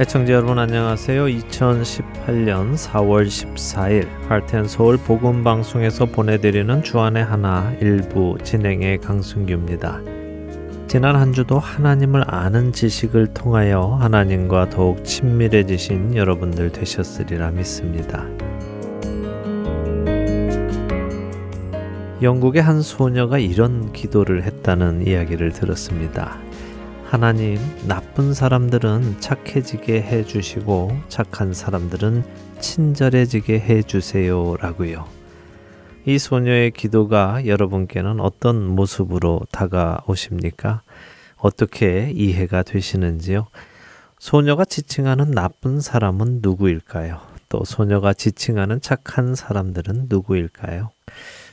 [0.00, 1.24] 애청자 여러분 안녕하세요.
[1.24, 10.00] 2018년 4월 14일 할텐 서울 복음 방송에서 보내드리는 주안의 하나 일부 진행의 강승규입니다.
[10.86, 18.24] 지난 한 주도 하나님을 아는 지식을 통하여 하나님과 더욱 친밀해지신 여러분들 되셨으리라 믿습니다.
[22.22, 26.38] 영국의 한 소녀가 이런 기도를 했다는 이야기를 들었습니다.
[27.08, 32.22] 하나님, 나쁜 사람들은 착해지게 해주시고 착한 사람들은
[32.60, 34.56] 친절해지게 해주세요.
[34.60, 35.08] 라고요.
[36.04, 40.82] 이 소녀의 기도가 여러분께는 어떤 모습으로 다가오십니까?
[41.38, 43.46] 어떻게 이해가 되시는지요?
[44.18, 47.22] 소녀가 지칭하는 나쁜 사람은 누구일까요?
[47.48, 50.90] 또 소녀가 지칭하는 착한 사람들은 누구일까요?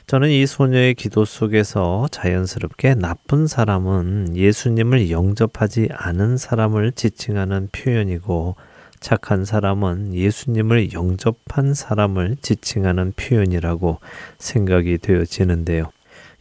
[0.06, 8.54] 저는 이 소녀의 기도 속에서 자연스럽게 나쁜 사람은 예수님을 영접하지 않은 사람을 지칭하는 표현이고
[9.00, 13.98] 착한 사람은 예수님을 영접한 사람을 지칭하는 표현이라고
[14.38, 15.90] 생각이 되어지는데요.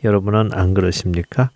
[0.04, 1.50] 여러분은 안 그러십니까?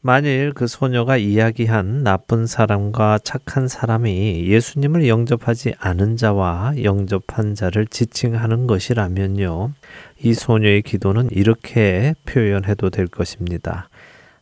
[0.00, 8.68] 만일 그 소녀가 이야기한 나쁜 사람과 착한 사람이 예수님을 영접하지 않은 자와 영접한 자를 지칭하는
[8.68, 9.72] 것이라면요.
[10.20, 13.88] 이 소녀의 기도는 이렇게 표현해도 될 것입니다.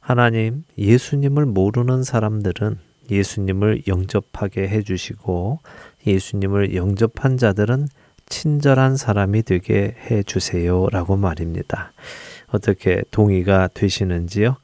[0.00, 2.78] 하나님, 예수님을 모르는 사람들은
[3.10, 5.60] 예수님을 영접하게 해주시고
[6.06, 7.88] 예수님을 영접한 자들은
[8.28, 10.88] 친절한 사람이 되게 해주세요.
[10.91, 11.92] 라고 말입니다.
[12.48, 14.56] 어떻게 동의가 되시는지요?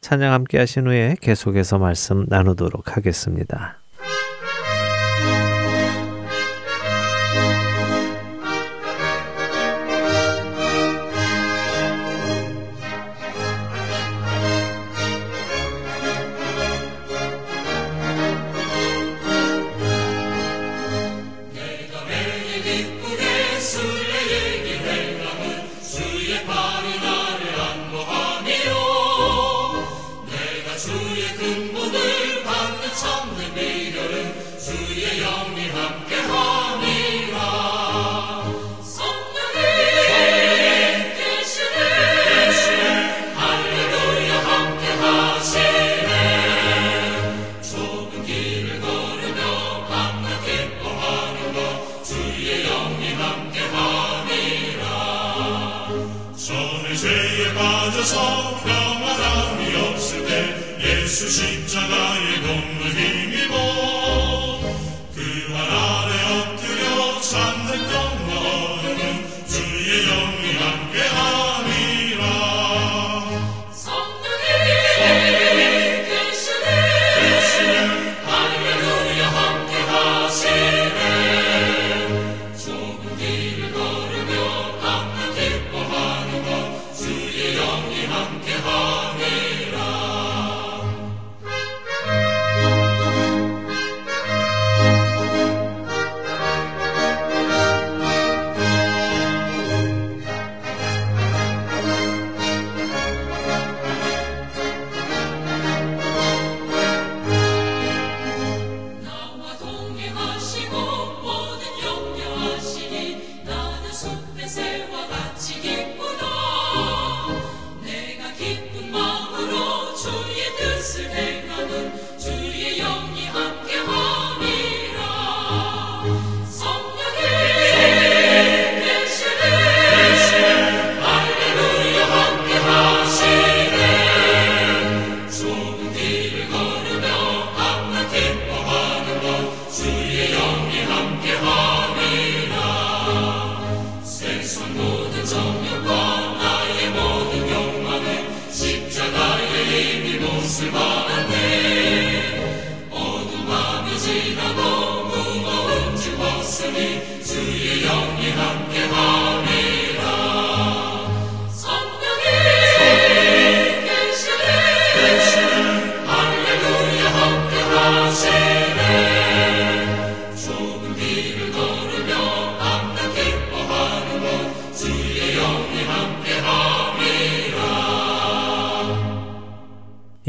[0.00, 3.78] 찬양 함께 하신 후에 계속해서 말씀 나누도록 하겠습니다.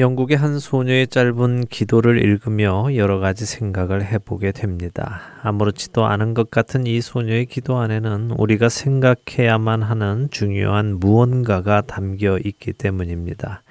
[0.04, 5.22] 영국의 한 소녀의 짧은 기도를 읽으며 여러 가지 생각을 해보게 됩니다.
[5.42, 12.74] 아무렇지도 않은 것 같은 이 소녀의 기도 안에는 우리가 생각해야만 하는 중요한 무언가가 담겨 있기
[12.74, 13.64] 때문입니다.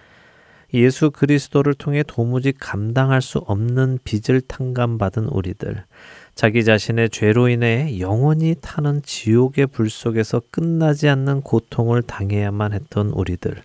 [0.72, 5.84] 예수 그리스도를 통해 도무지 감당할 수 없는 빚을 탕감받은 우리들,
[6.34, 13.62] 자기 자신의 죄로 인해 영원히 타는 지옥의 불 속에서 끝나지 않는 고통을 당해야만 했던 우리들,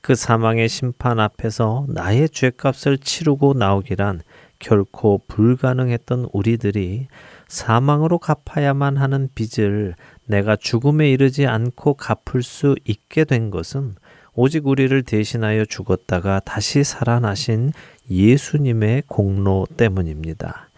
[0.00, 4.22] 그 사망의 심판 앞에서 나의 죄값을 치르고 나오기란
[4.58, 7.08] 결코 불가능했던 우리들이
[7.48, 9.94] 사망으로 갚아야만 하는 빚을
[10.26, 13.94] 내가 죽음에 이르지 않고 갚을 수 있게 된 것은
[14.34, 17.72] 오직 우리를 대신하여 죽었다가 다시 살아나신
[18.10, 20.68] 예수님의 공로 때문입니다.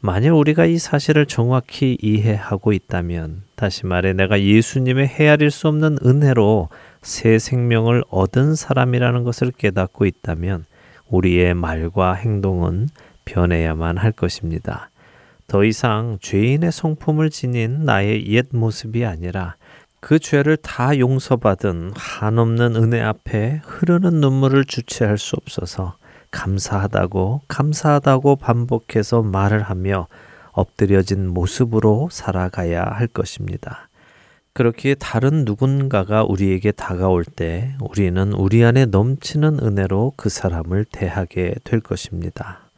[0.00, 6.68] 만일 우리가 이 사실을 정확히 이해하고 있다면, 다시 말해 내가 예수님의 헤아릴 수 없는 은혜로
[7.02, 10.64] 새 생명을 얻은 사람이라는 것을 깨닫고 있다면,
[11.08, 12.88] 우리의 말과 행동은
[13.24, 14.90] 변해야만 할 것입니다.
[15.46, 19.56] 더 이상 죄인의 성품을 지닌 나의 옛 모습이 아니라
[19.98, 25.96] 그 죄를 다 용서받은 한없는 은혜 앞에 흐르는 눈물을 주체할 수 없어서
[26.30, 30.06] 감사하다고 감사하다고 반복해서 말을 하며
[30.52, 33.89] 엎드려진 모습으로 살아가야 할 것입니다.
[34.52, 41.80] 그렇게 다른 누군가가 우리에게 다가올 때 우리는 우리 안에 넘치는 은혜로 그 사람을 대하게 될
[41.80, 42.70] 것입니다.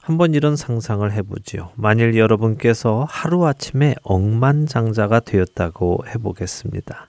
[0.00, 1.70] 한번 이런 상상을 해보지요.
[1.76, 7.08] 만일 여러분께서 하루아침에 억만장자가 되었다고 해보겠습니다.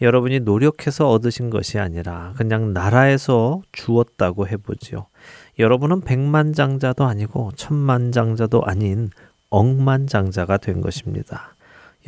[0.00, 5.06] 여러분이 노력해서 얻으신 것이 아니라 그냥 나라에서 주었다고 해보지요.
[5.58, 9.10] 여러분은 백만장자도 아니고 천만장자도 아닌
[9.50, 11.54] 억만장자가 된 것입니다.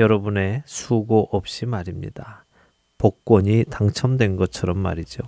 [0.00, 2.46] 여러분의 수고 없이 말입니다.
[2.96, 5.22] 복권이 당첨된 것처럼 말이죠.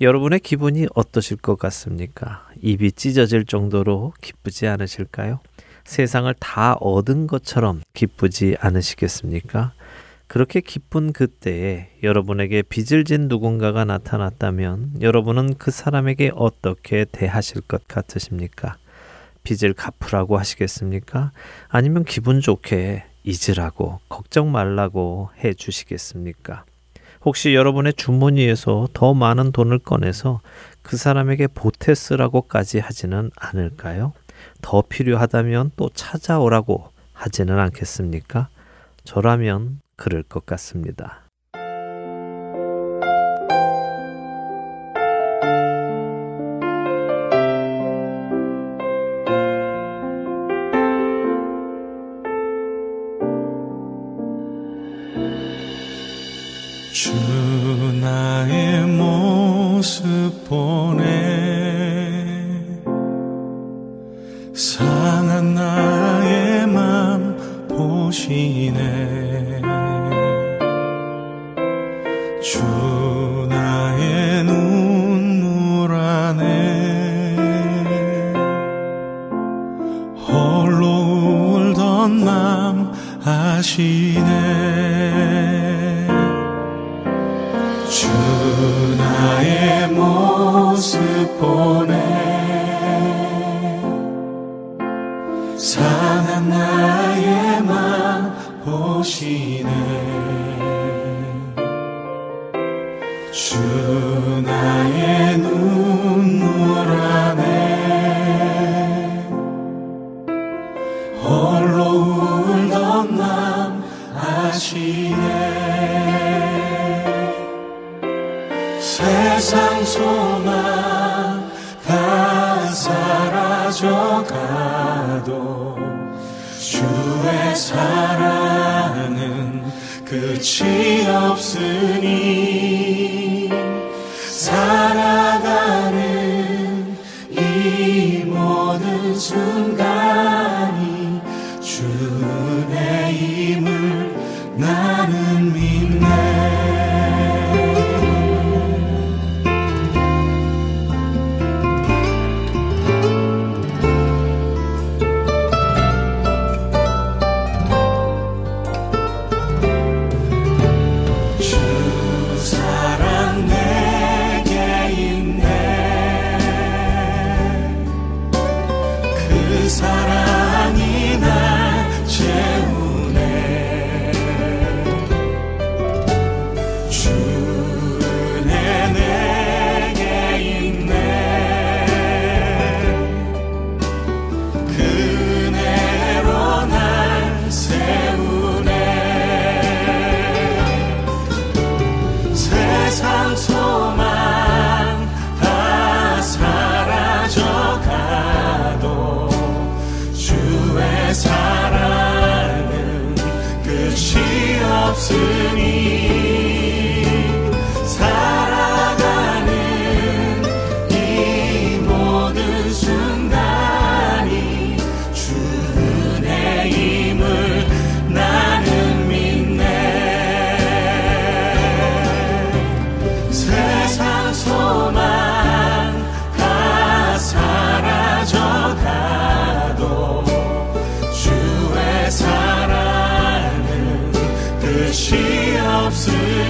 [0.00, 2.46] 여러분의 기분이 어떠실 것 같습니까?
[2.60, 5.40] 입이 찢어질 정도로 기쁘지 않으실까요?
[5.84, 9.72] 세상을 다 얻은 것처럼 기쁘지 않으시겠습니까?
[10.26, 18.76] 그렇게 기쁜 그때에 여러분에게 빚을 진 누군가가 나타났다면 여러분은 그 사람에게 어떻게 대하실 것 같으십니까?
[19.44, 21.32] 빚을 갚으라고 하시겠습니까?
[21.68, 26.64] 아니면 기분 좋게 잊으라고 걱정 말라고 해 주시겠습니까?
[27.24, 30.40] 혹시 여러분의 주머니에서 더 많은 돈을 꺼내서
[30.82, 34.12] 그 사람에게 보태 쓰라고까지 하지는 않을까요?
[34.60, 38.48] 더 필요하다면 또 찾아오라고 하지는 않겠습니까?
[39.04, 41.23] 저라면 그럴 것 같습니다.
[103.34, 103.58] 주
[104.46, 105.93] 나의 눈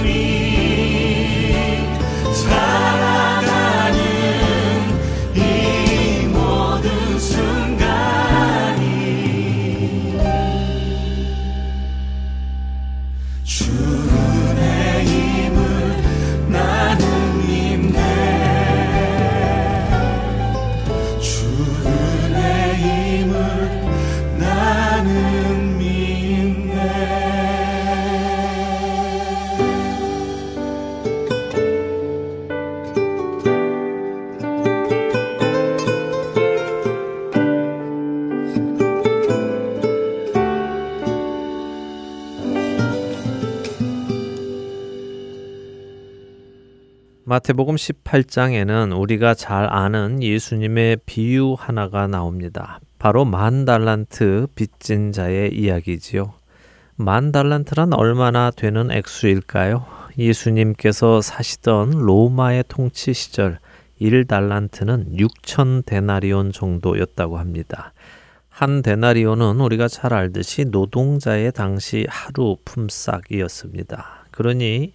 [0.03, 0.34] me.
[47.45, 52.79] 마태복음 18장에는 우리가 잘 아는 예수님의 비유 하나가 나옵니다.
[52.97, 56.33] 바로 만 달란트 빚진 자의 이야기지요.
[56.95, 59.85] 만 달란트란 얼마나 되는 액수일까요?
[60.17, 63.59] 예수님께서 사시던 로마의 통치 시절
[64.01, 67.93] 1달란트는 6천 데나리온 정도였다고 합니다.
[68.49, 74.25] 한 데나리온은 우리가 잘 알듯이 노동자의 당시 하루 품삯이었습니다.
[74.31, 74.93] 그러니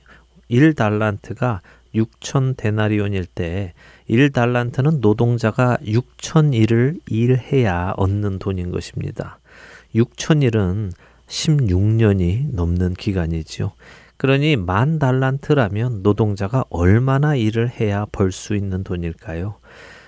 [0.50, 1.60] 1달란트가
[1.94, 3.72] 6천 데나리온일 때
[4.08, 9.38] 1달란트는 노동자가 6천 일을 일해야 얻는 돈인 것입니다.
[9.94, 10.92] 6천 일은
[11.26, 13.72] 16년이 넘는 기간이지요.
[14.16, 19.56] 그러니 만 달란트라면 노동자가 얼마나 일을 해야 벌 수 있는 돈일까요?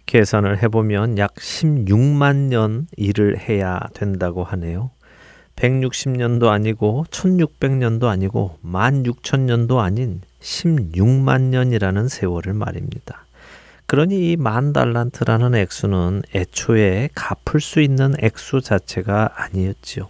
[0.06, 4.90] 계산을 해보면 약 16만 년 일을 해야 된다고 하네요.
[5.56, 13.24] 160년도 아니고 1600년도 아니고 16,000년도 아닌 16만 년이라는 세월을 말입니다.
[13.86, 20.08] 그러니 이 만 달란트라는 액수는 애초에 갚을 수 있는 액수 자체가 아니었지요.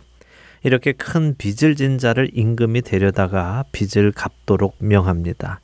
[0.62, 5.60] 이렇게 큰 빚을 진 자를 임금이 데려다가 빚을 갚도록 명합니다.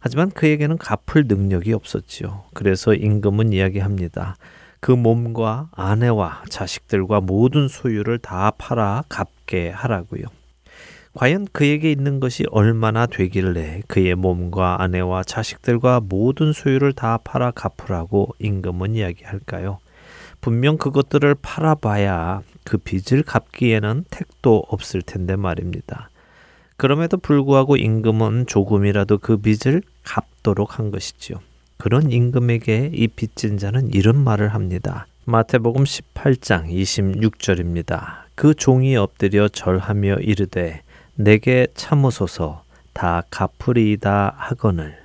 [0.00, 2.44] 하지만 그에게는 갚을 능력이 없었지요.
[2.54, 4.36] 그래서 임금은 이야기합니다.
[4.80, 10.24] 그 몸과 아내와 자식들과 모든 소유를 다 팔아 갚게 하라고요.
[11.14, 18.34] 과연 그에게 있는 것이 얼마나 되길래 그의 몸과 아내와 자식들과 모든 소유를 다 팔아 갚으라고
[18.38, 19.78] 임금은 이야기할까요?
[20.40, 26.10] 분명 그것들을 팔아봐야 그 빚을 갚기에는 택도 없을 텐데 말입니다.
[26.76, 31.38] 그럼에도 불구하고 임금은 조금이라도 그 빚을 갚도록 한 것이지요.
[31.76, 35.06] 그런 임금에게 이 빚진 자는 이런 말을 합니다.
[35.24, 38.20] 마태복음 18장 26절입니다.
[38.34, 40.82] 그 종이 엎드려 절하며 이르되
[41.20, 44.96] 내게 참으소서 다 갚으리이다 하거늘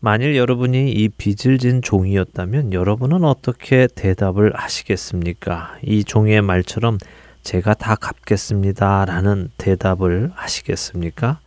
[0.00, 5.76] 만일 여러분이 이 빚을 진 종이었다면 여러분은 어떻게 대답을 하시겠습니까?
[5.82, 6.98] 이 종의 말처럼
[7.44, 11.38] 제가 다 갚겠습니다 라는 대답을 하시겠습니까?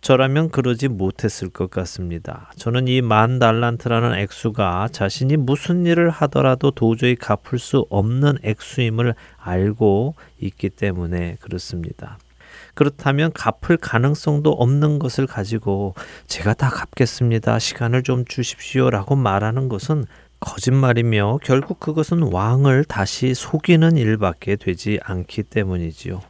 [0.00, 2.50] 저라면 그러지 못했을 것 같습니다.
[2.56, 10.14] 저는 이 만 달란트라는 액수가 자신이 무슨 일을 하더라도 도저히 갚을 수 없는 액수임을 알고
[10.40, 12.18] 있기 때문에 그렇습니다.
[12.76, 15.94] 그렇다면 갚을 가능성도 없는 것을 가지고
[16.26, 17.58] 제가 다 갚겠습니다.
[17.58, 20.04] 시간을 좀 주십시오라고 말하는 것은
[20.40, 26.20] 거짓말이며 결국 그것은 왕을 다시 속이는 일밖에 되지 않기 때문이지요.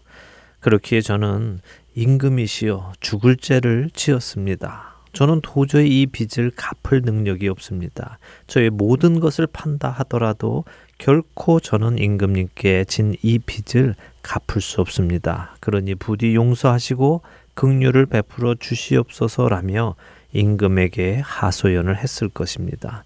[0.60, 1.60] 그렇기에 저는
[1.96, 4.94] 임금이시여 죽을 죄를 지었습니다.
[5.12, 8.18] 저는 도저히 이 빚을 갚을 능력이 없습니다.
[8.46, 10.64] 저의 모든 것을 판다 하더라도
[10.98, 13.96] 결코 저는 임금님께 진 이 빚을
[14.26, 15.54] 갚을 수 없습니다.
[15.60, 17.22] 그러니 부디 용서하시고
[17.54, 19.94] 긍휼을 베풀어 주시옵소서라며
[20.32, 23.04] 임금에게 하소연을 했을 것입니다.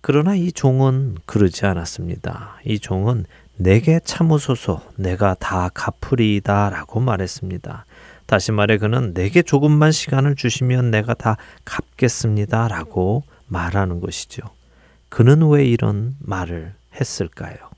[0.00, 2.56] 그러나 이 종은 그러지 않았습니다.
[2.64, 3.26] 이 종은
[3.56, 7.84] 내게 참으소서 내가 다 갚으리이다 라고 말했습니다.
[8.26, 14.42] 다시 말해 그는 내게 조금만 시간을 주시면 내가 다 갚겠습니다 라고 말하는 것이죠.
[15.08, 17.71] 그는 왜 이런 말을 했을까요?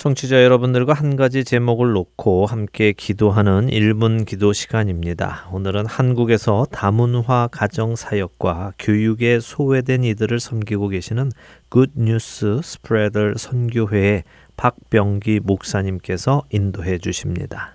[0.00, 5.46] 청취자 여러분들과 한 가지 제목을 놓고 함께 기도하는 1분 기도 시간입니다.
[5.52, 11.32] 오늘은 한국에서 다문화 가정 사역과 교육에 소외된 이들을 섬기고 계시는
[11.68, 14.24] 굿뉴스 스프레더 선교회의
[14.56, 17.74] 박병기 목사님께서 인도해 주십니다.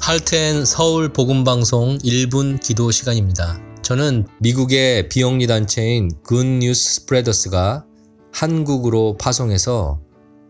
[0.00, 3.69] 할텐 서울 복음방송 1분 기도 시간입니다.
[3.82, 7.84] 저는 미국의 비영리 단체인 군 뉴스 스프레더스가
[8.32, 10.00] 한국으로 파송해서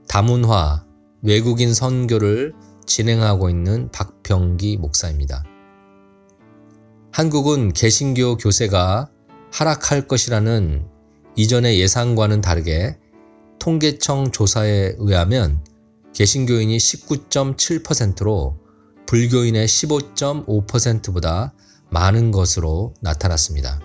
[0.08, 0.84] 다문화
[1.22, 2.52] 외국인 선교를
[2.86, 5.44] 진행하고 있는 박병기 목사입니다.
[7.12, 9.10] 한국은 개신교 교세가
[9.52, 10.86] 하락할 것이라는
[11.36, 12.98] 이전의 예상과는 다르게
[13.58, 15.64] 통계청 조사에 의하면
[16.14, 18.58] 개신교인이 19.7%로
[19.06, 21.52] 불교인의 15.5%보다
[21.90, 23.80] 많은 것으로 나타났습니다.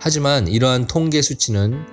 [0.00, 1.84] 하지만 이러한 통계 수치는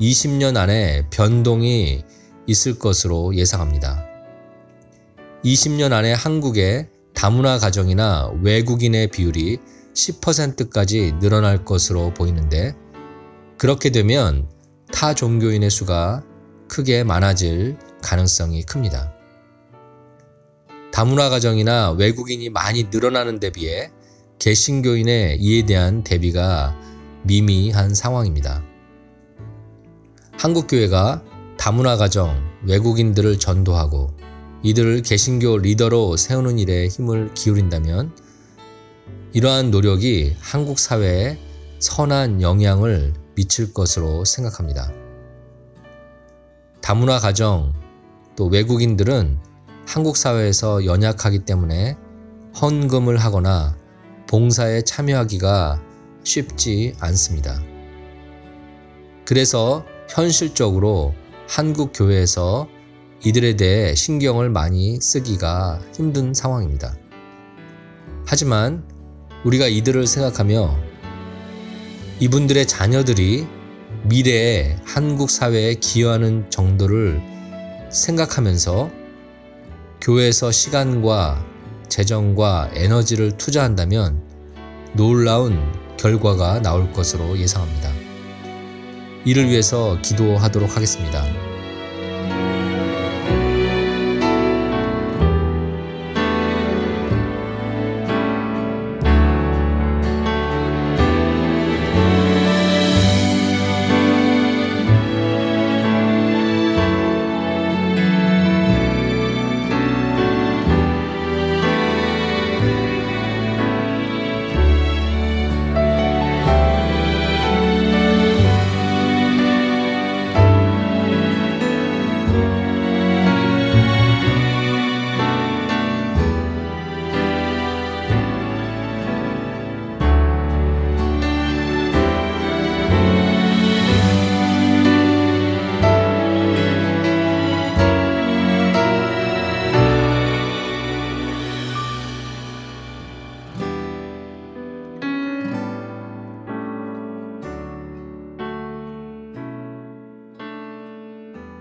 [0.00, 2.04] 20년 안에 변동이
[2.46, 4.04] 있을 것으로 예상합니다.
[5.44, 9.58] 20년 안에 한국의 다문화 가정이나 외국인의 비율이
[9.94, 12.74] 10%까지 늘어날 것으로 보이는데
[13.58, 14.48] 그렇게 되면
[14.92, 16.22] 타 종교인의 수가
[16.68, 19.12] 크게 많아질 가능성이 큽니다.
[20.92, 23.90] 다문화 가정이나 외국인이 많이 늘어나는 데 비해
[24.38, 26.76] 개신교인의 이에 대한 대비가
[27.24, 28.62] 미미한 상황입니다.
[30.38, 31.24] 한국교회가
[31.56, 34.10] 다문화 가정, 외국인들을 전도하고
[34.62, 38.12] 이들을 개신교 리더로 세우는 일에 힘을 기울인다면
[39.32, 41.38] 이러한 노력이 한국 사회에
[41.80, 44.92] 선한 영향을 미칠 것으로 생각합니다.
[46.80, 47.72] 다문화 가정
[48.36, 49.38] 또 외국인들은
[49.86, 51.96] 한국 사회에서 연약하기 때문에
[52.60, 53.77] 헌금을 하거나
[54.28, 55.82] 봉사에 참여하기가
[56.22, 57.60] 쉽지 않습니다.
[59.24, 61.14] 그래서 현실적으로
[61.48, 62.68] 한국 교회에서
[63.24, 66.94] 이들에 대해 신경을 많이 쓰기가 힘든 상황입니다.
[68.26, 68.84] 하지만
[69.44, 70.78] 우리가 이들을 생각하며
[72.20, 73.46] 이분들의 자녀들이
[74.04, 77.20] 미래에 한국 사회에 기여하는 정도를
[77.90, 78.90] 생각하면서
[80.00, 81.44] 교회에서 시간과
[81.88, 84.20] 재정과 에너지를 투자한다면
[84.92, 85.60] 놀라운
[85.96, 87.90] 결과가 나올 것으로 예상합니다.
[89.24, 91.47] 이를 위해서 기도하도록 하겠습니다.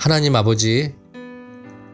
[0.08, 0.96] 하나님 아버지,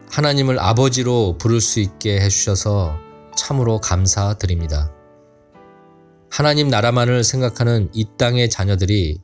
[0.08, 2.96] 하나님을 아버지로 부를 수 있게 해주셔서
[3.36, 4.92] 참으로 감사드립니다.
[6.30, 9.20] 하나님 나라만을 생각하는 이 땅의 자녀들이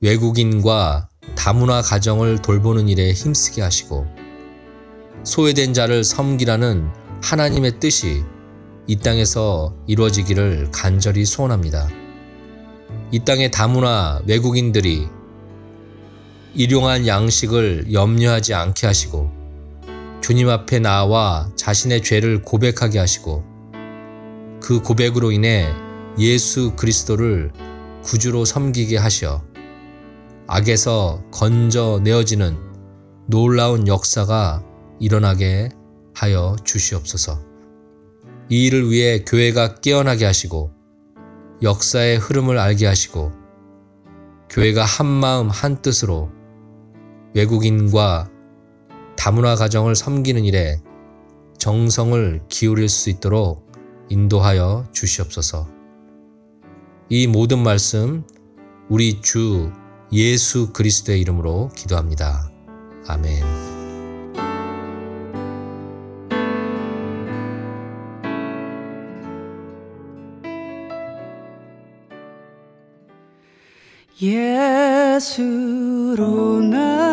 [0.00, 4.06] 외국인과 다문화 가정을 돌보는 일에 힘쓰게 하시고
[5.24, 6.88] 소외된 자를 섬기라는
[7.22, 8.24] 하나님의 뜻이
[8.86, 11.90] 이 땅에서 이루어지기를 간절히 소원합니다.
[13.10, 15.08] 이 땅의 다문화 외국인들이
[16.58, 19.30] 일용할 양식을 염려하지 않게 하시고
[20.20, 23.44] 주님 앞에 나와 자신의 죄를 고백하게 하시고
[24.60, 25.72] 그 고백으로 인해
[26.18, 27.52] 예수 그리스도를
[28.02, 29.44] 구주로 섬기게 하셔
[30.48, 32.58] 악에서 건져 내어지는
[33.28, 34.64] 놀라운 역사가
[34.98, 35.68] 일어나게
[36.12, 37.40] 하여 주시옵소서.
[38.48, 40.72] 이 일을 위해 교회가 깨어나게 하시고
[41.62, 43.30] 역사의 흐름을 알게 하시고
[44.50, 46.36] 교회가 한 마음 한 뜻으로
[47.34, 48.30] 외국인과
[49.16, 50.80] 다문화 가정을 섬기는 일에
[51.58, 53.70] 정성을 기울일 수 있도록
[54.08, 55.68] 인도하여 주시옵소서.
[57.10, 58.24] 이 모든 말씀
[58.88, 59.70] 우리 주
[60.12, 62.50] 예수 그리스도의 이름으로 기도합니다.
[63.06, 63.42] 아멘.
[75.28, 75.70] 예수로
[76.62, 77.07] 나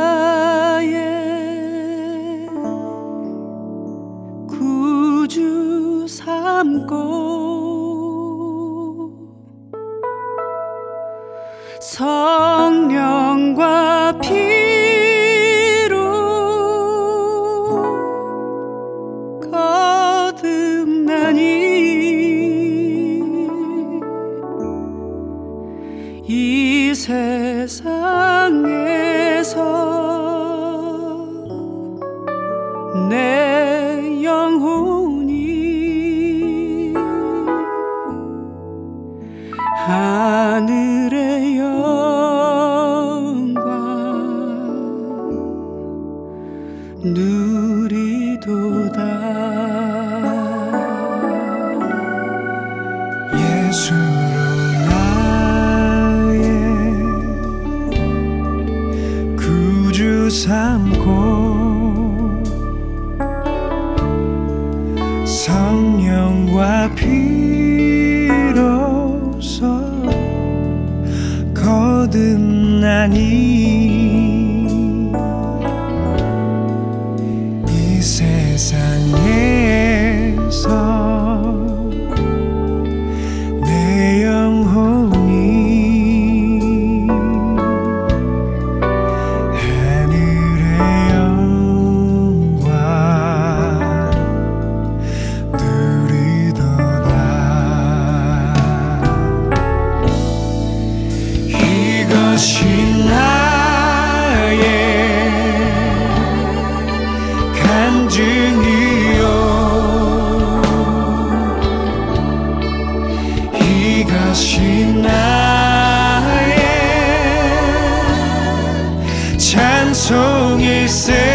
[120.88, 121.35] 찬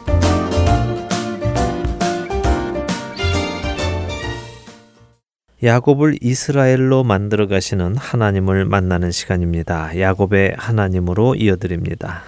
[5.63, 9.99] 야곱을 이스라엘로 만들어 가시는 하나님을 만나는 시간입니다.
[9.99, 12.23] 야곱의 하나님으로 이어드립니다.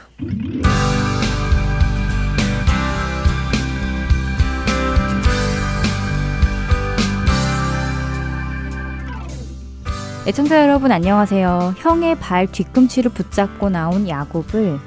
[10.28, 11.74] 애청자 여러분 안녕하세요.
[11.80, 14.78] 형의 발 뒤꿈치를 붙잡고 나온 야곱을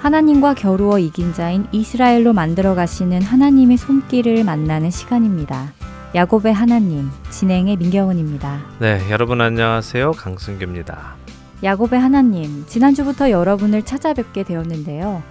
[0.00, 5.72] 하나님과 겨루어 이긴 자인 이스라엘로 만들어 가시는 하나님의 손길을 만나는 시간입니다.
[6.14, 8.60] 야곱의 하나님 진행의 민경은입니다.
[8.80, 10.12] 네, 여러분 안녕하세요.
[10.12, 11.14] 강승규입니다.
[11.62, 15.22] 야곱의 하나님 지난주부터 여러분을 찾아뵙게 되었는데요.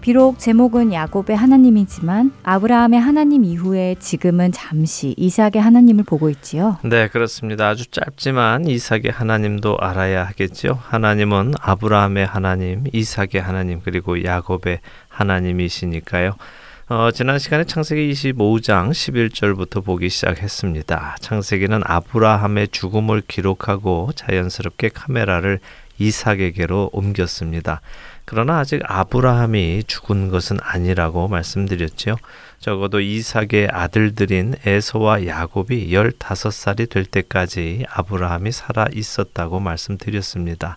[0.00, 6.78] 비록 제목은 야곱의 하나님이지만 아브라함의 하나님 이후에 지금은 잠시 이삭의 하나님을 보고 있지요.
[6.84, 7.68] 네, 그렇습니다.
[7.68, 10.78] 아주 짧지만 이삭의 하나님도 알아야 하겠죠.
[10.80, 16.36] 하나님은 아브라함의 하나님, 이삭의 하나님, 그리고 야곱의 하나님이시니까요.
[16.92, 21.18] 어, 지난 시간에 창세기 25장 11절부터 보기 시작했습니다.
[21.20, 25.60] 창세기는 아브라함의 죽음을 기록하고 자연스럽게 카메라를
[26.00, 27.80] 이삭에게로 옮겼습니다.
[28.24, 32.16] 그러나 아직 아브라함이 죽은 것은 아니라고 말씀드렸죠.
[32.58, 40.76] 적어도 이삭의 아들들인 에서와 야곱이 15살이 될 때까지 아브라함이 살아 있었다고 말씀드렸습니다.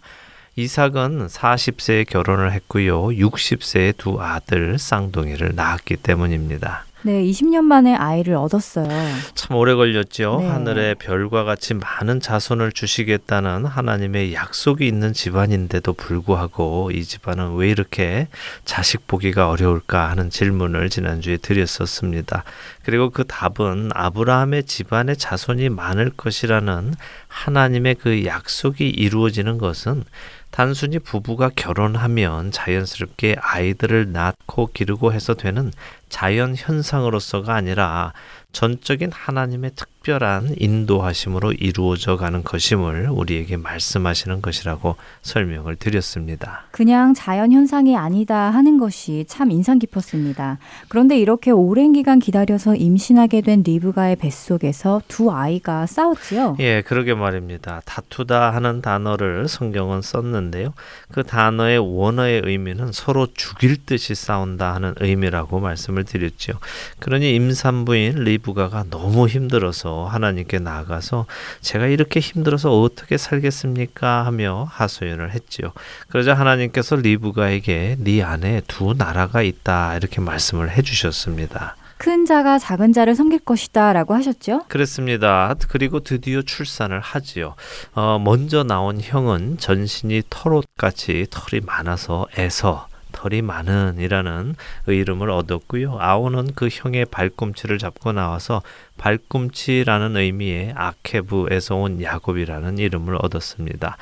[0.55, 3.07] 이삭은 40세에 결혼을 했고요.
[3.07, 6.85] 60세에 두 아들 쌍둥이를 낳았기 때문입니다.
[7.05, 8.87] 네, 20년 만에 아이를 얻었어요.
[9.35, 10.37] 참 오래 걸렸죠.
[10.39, 10.47] 네.
[10.47, 18.29] 하늘의 별과 같이 많은 자손을 주시겠다는 하나님의 약속이 있는 집안인데도 불구하고 이 집안은 왜 이렇게
[18.63, 22.45] 자식 보기가 어려울까 하는 질문을 지난주에 드렸었습니다.
[22.85, 26.93] 그리고 그 답은 아브라함의 집안의 자손이 많을 것이라는
[27.27, 30.05] 하나님의 그 약속이 이루어지는 것은
[30.53, 35.71] 단순히 부부가 결혼하면 자연스럽게 아이들을 낳고 기르고 해서 되는
[36.09, 38.13] 자연 현상으로서가 아니라
[38.51, 46.65] 전적인 하나님의 특 별한 인도하심으로 이루어져 가는 것임을 우리에게 말씀하시는 것이라고 설명을 드렸습니다.
[46.71, 50.59] 그냥 자연 현상이 아니다 하는 것이 참 인상 깊었습니다.
[50.89, 56.57] 그런데 이렇게 오랜 기간 기다려서 임신하게 된 리브가의 뱃속에서 두 아이가 싸웠지요.
[56.59, 57.81] 예, 그러게 말입니다.
[57.85, 60.73] 다투다 하는 단어를 성경은 썼는데요.
[61.11, 66.53] 그 단어의 원어의 의미는 서로 죽일 듯이 싸운다 하는 의미라고 말씀을 드렸죠.
[66.99, 71.25] 그러니 임산부인 리브가가 너무 힘들어서 하나님께 나아가서
[71.61, 75.71] 제가 이렇게 힘들어서 어떻게 살겠습니까 하며 하소연을 했지요.
[76.09, 81.75] 그러자 하나님께서 리브가에게 네 안에 두 나라가 있다 이렇게 말씀을 해 주셨습니다.
[81.97, 84.63] 큰 자가 작은 자를 섬길 것이다 라고 하셨죠?
[84.67, 85.55] 그렇습니다.
[85.69, 87.55] 그리고 드디어 출산을 하지요.
[87.93, 94.55] 어, 먼저 나온 형은 전신이 털옷같이 털이 많아서 에서 털이 많은이라는
[94.87, 95.97] 이름을 얻었고요.
[95.99, 98.61] 아오는 그 형의 발꿈치를 잡고 나와서
[98.97, 103.95] 발꿈치라는 의미의 아케브에서 온 야곱이라는 이름을 얻었습니다.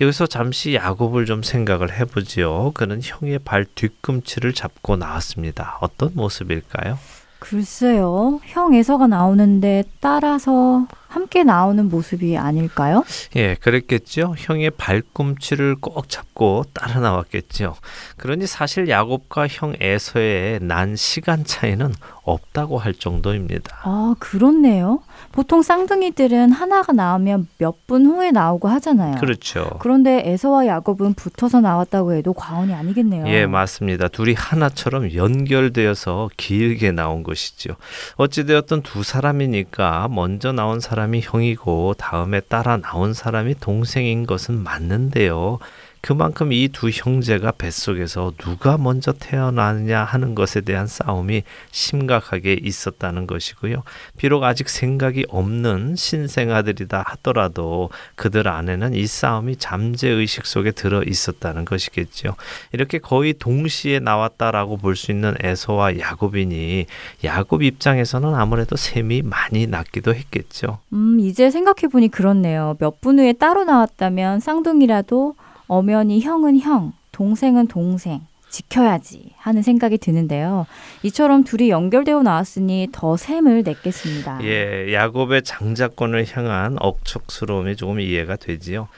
[0.00, 2.72] 여기서 잠시 야곱을 좀 생각을 해보지요.
[2.74, 5.78] 그는 형의 발 뒤꿈치를 잡고 나왔습니다.
[5.80, 6.98] 어떤 모습일까요?
[7.38, 8.40] 글쎄요.
[8.44, 13.02] 형 에서가 나오는데 따라서 함께 나오는 모습이 아닐까요?
[13.36, 14.34] 예, 그랬겠죠.
[14.38, 17.74] 형의 발꿈치를 꼭 잡고 따라 나왔겠죠.
[18.18, 21.92] 그러니 사실 야곱과 형 에서의 난 시간 차이는
[22.24, 23.78] 없다고 할 정도입니다.
[23.84, 25.00] 아, 그렇네요.
[25.32, 29.14] 보통 쌍둥이들은 하나가 나오면 몇 분 후에 나오고 하잖아요.
[29.18, 29.70] 그렇죠.
[29.78, 33.26] 그런데 에서와 야곱은 붙어서 나왔다고 해도 과언이 아니겠네요.
[33.28, 34.08] 예, 맞습니다.
[34.08, 37.76] 둘이 하나처럼 연결되어서 길게 나온 것이죠.
[38.16, 45.58] 어찌되었든 두 사람이니까 먼저 나온 사람 이 형이고 다음에 따라 나온 사람이 동생인 것은 맞는데요.
[46.00, 53.82] 그만큼 이 두 형제가 뱃속에서 누가 먼저 태어나느냐 하는 것에 대한 싸움이 심각하게 있었다는 것이고요.
[54.16, 61.64] 비록 아직 생각이 없는 신생아들이다 하더라도 그들 안에는 이 싸움이 잠재 의식 속에 들어 있었다는
[61.64, 62.34] 것이겠죠.
[62.72, 66.86] 이렇게 거의 동시에 나왔다라고 볼 수 있는 에서와 야곱이니
[67.24, 70.78] 야곱 입장에서는 아무래도 셈이 많이 났기도 했겠죠.
[70.92, 72.76] 음, 이제 생각해 보니 그렇네요.
[72.80, 75.34] 몇 분 후에 따로 나왔다면 쌍둥이라도
[75.68, 78.20] 엄연히 형은 형, 동생은 동생.
[78.50, 80.66] 지켜야지 하는 생각이 드는데요.
[81.02, 84.40] 이처럼 둘이 연결되어 나왔으니 더 셈을 냈겠습니다.
[84.44, 88.88] 예, 야곱의 장자권을 향한 억척스러움이 조금 이해가 되지요.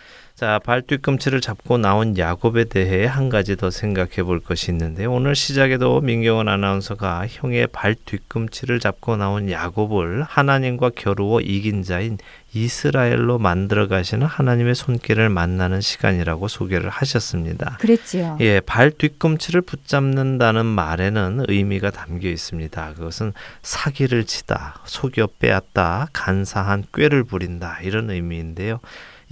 [0.40, 5.34] 자, 발 뒤꿈치를 잡고 나온 야곱에 대해 한 가지 더 생각해 볼 것이 있는데 오늘
[5.34, 12.16] 시작에도 민경원 아나운서가 형의 발 뒤꿈치를 잡고 나온 야곱을 하나님과 겨루어 이긴 자인
[12.53, 17.76] 이스라엘로 만들어 가시는 하나님의 손길을 만나는 시간이라고 소개를 하셨습니다.
[17.80, 18.38] 그랬지요.
[18.40, 22.94] 예, 발 뒤꿈치를 붙잡는다는 말에는 의미가 담겨 있습니다.
[22.94, 23.32] 그것은
[23.62, 28.80] 사기를 치다, 속여 빼앗다, 간사한 꾀를 부린다 이런 의미인데요.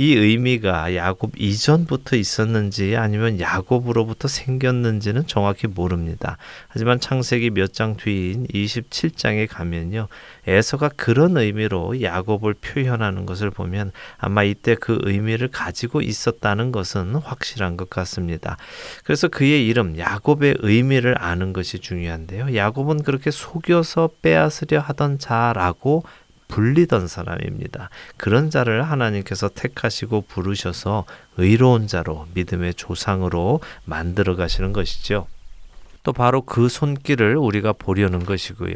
[0.01, 6.38] 이 의미가 야곱 이전부터 있었는지 아니면 야곱으로부터 생겼는지는 정확히 모릅니다.
[6.68, 10.09] 하지만 창세기 몇 장 뒤인 27장에 가면요.
[10.46, 17.76] 에서가 그런 의미로 야곱을 표현하는 것을 보면 아마 이때 그 의미를 가지고 있었다는 것은 확실한
[17.76, 18.57] 것 같습니다.
[19.05, 22.55] 그래서 그의 이름 야곱의 의미를 아는 것이 중요한데요.
[22.55, 26.05] 야곱은 그렇게 속여서 빼앗으려 하던 자라고
[26.49, 27.90] 불리던 사람입니다.
[28.16, 31.05] 그런 자를 하나님께서 택하시고 부르셔서
[31.36, 35.26] 의로운 자로 믿음의 조상으로 만들어 가시는 것이죠.
[36.03, 38.74] 또 바로 그 손길을 우리가 보려는 것이고요.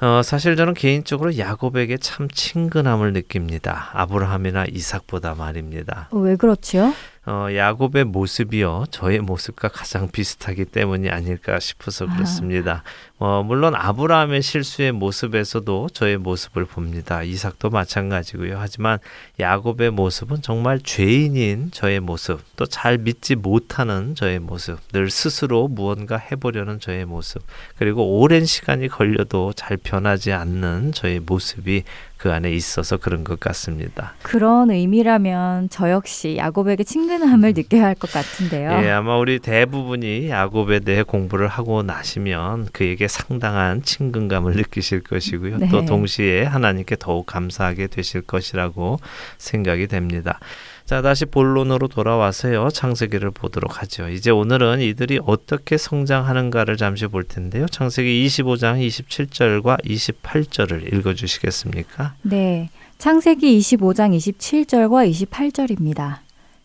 [0.00, 3.90] 어, 사실 저는 개인적으로 야곱에게 참 친근함을 느낍니다.
[3.94, 6.08] 아브라함이나 이삭보다 말입니다.
[6.10, 6.92] 어, 왜 그렇지요?
[7.28, 12.84] 어, 야곱의 모습이요 저의 모습과 가장 비슷하기 때문이 아닐까 싶어서 그렇습니다.
[13.18, 17.24] 어, 물론 아브라함의 실수의 모습에서도 저의 모습을 봅니다.
[17.24, 18.58] 이삭도 마찬가지고요.
[18.60, 18.98] 하지만
[19.40, 26.18] 야곱의 모습은 정말 죄인인 저의 모습, 또 잘 믿지 못하는 저의 모습, 늘 스스로 무언가
[26.18, 27.42] 해보려는 저의 모습,
[27.76, 31.82] 그리고 오랜 시간이 걸려도 잘 변하지 않는 저의 모습이
[32.16, 34.14] 그 안에 있어서 그런 것 같습니다.
[34.22, 38.70] 그런 의미라면 저 역시 야곱에게 친근함을 느껴야 할 것 같은데요.
[38.84, 45.58] 예, 아마 우리 대부분이 야곱에 대해 공부를 하고 나시면 그에게 상당한 친근감을 느끼실 것이고요.
[45.58, 45.68] 네.
[45.68, 48.98] 또 동시에 하나님께 더욱 감사하게 되실 것이라고
[49.38, 50.38] 생각이 됩니다.
[50.86, 52.68] 자, 다시 본론으로 돌아와서요.
[52.70, 54.08] 창세기를 보도록 하죠.
[54.08, 57.66] 이제 오늘은 이들이 어떻게 성장하는가를 잠시 볼 텐데요.
[57.66, 62.14] 창세기 25장 27절과 28절을 읽어 주시겠습니까?
[62.22, 62.70] 네.
[62.98, 66.18] 창세기 25장 27절과 28절입니다.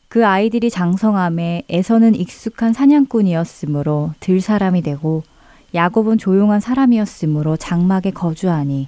[0.07, 5.23] 그 아이들이 장성함에 에서는 익숙한 사냥꾼이었으므로 들 사람이 되고
[5.73, 8.87] 야곱은 조용한 사람이었으므로 장막에 거주하니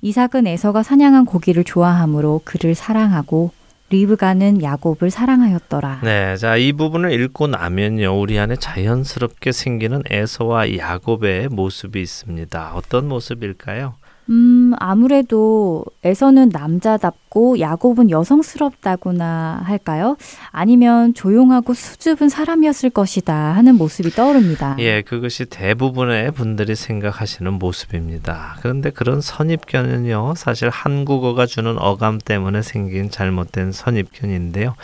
[0.00, 3.50] 이삭은 에서가 사냥한 고기를 좋아하므로 그를 사랑하고
[3.92, 6.00] 리브가는 야곱을 사랑하였더라.
[6.02, 8.18] 네, 자, 이 부분을 읽고 나면요.
[8.18, 12.72] 우리 안에 자연스럽게 생기는 에서와 야곱의 모습이 있습니다.
[12.74, 13.94] 어떤 모습일까요?
[14.30, 20.16] 음, 아무래도 에서는 남자답고 야곱은 여성스럽다거나 할까요?
[20.50, 24.76] 아니면 조용하고 수줍은 사람이었을 것이다 하는 모습이 떠오릅니다.
[24.78, 28.56] 예, 그것이 대부분의 분들이 생각하시는 모습입니다.
[28.60, 34.74] 그런데 그런 선입견은요, 사실 한국어가 주는 어감 때문에 생긴 잘못된 선입견인데요.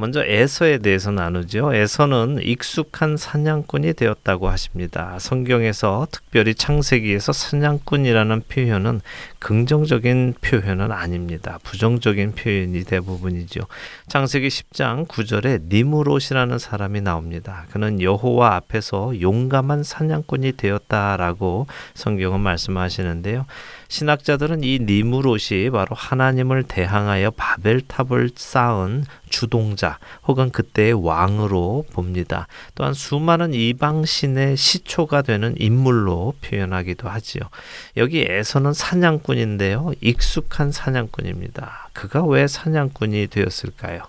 [0.00, 1.74] 먼저 에서에 대해서 나누죠.
[1.74, 5.18] 에서는 익숙한 사냥꾼이 되었다고 하십니다.
[5.18, 9.00] 성경에서 특별히 창세기에서 사냥꾼이라는 표현은
[9.40, 11.58] 긍정적인 표현은 아닙니다.
[11.62, 13.60] 부정적인 표현이 대부분이죠.
[14.08, 17.66] 창세기 10장 9절에 니무롯이라는 사람이 나옵니다.
[17.70, 23.46] 그는 여호와 앞에서 용감한 사냥꾼이 되었다라고 성경은 말씀하시는데요.
[23.88, 32.48] 신학자들은 이 니무롯이 바로 하나님을 대항하여 바벨탑을 쌓은 주동자 혹은 그때의 왕으로 봅니다.
[32.74, 37.42] 또한 수많은 이방 신의 시초가 되는 인물로 표현하기도 하지요.
[37.96, 39.92] 여기에서는 사냥꾼 인데요.
[40.00, 41.90] 익숙한 사냥꾼입니다.
[41.92, 44.02] 그가 왜 사냥꾼이 되었을까요?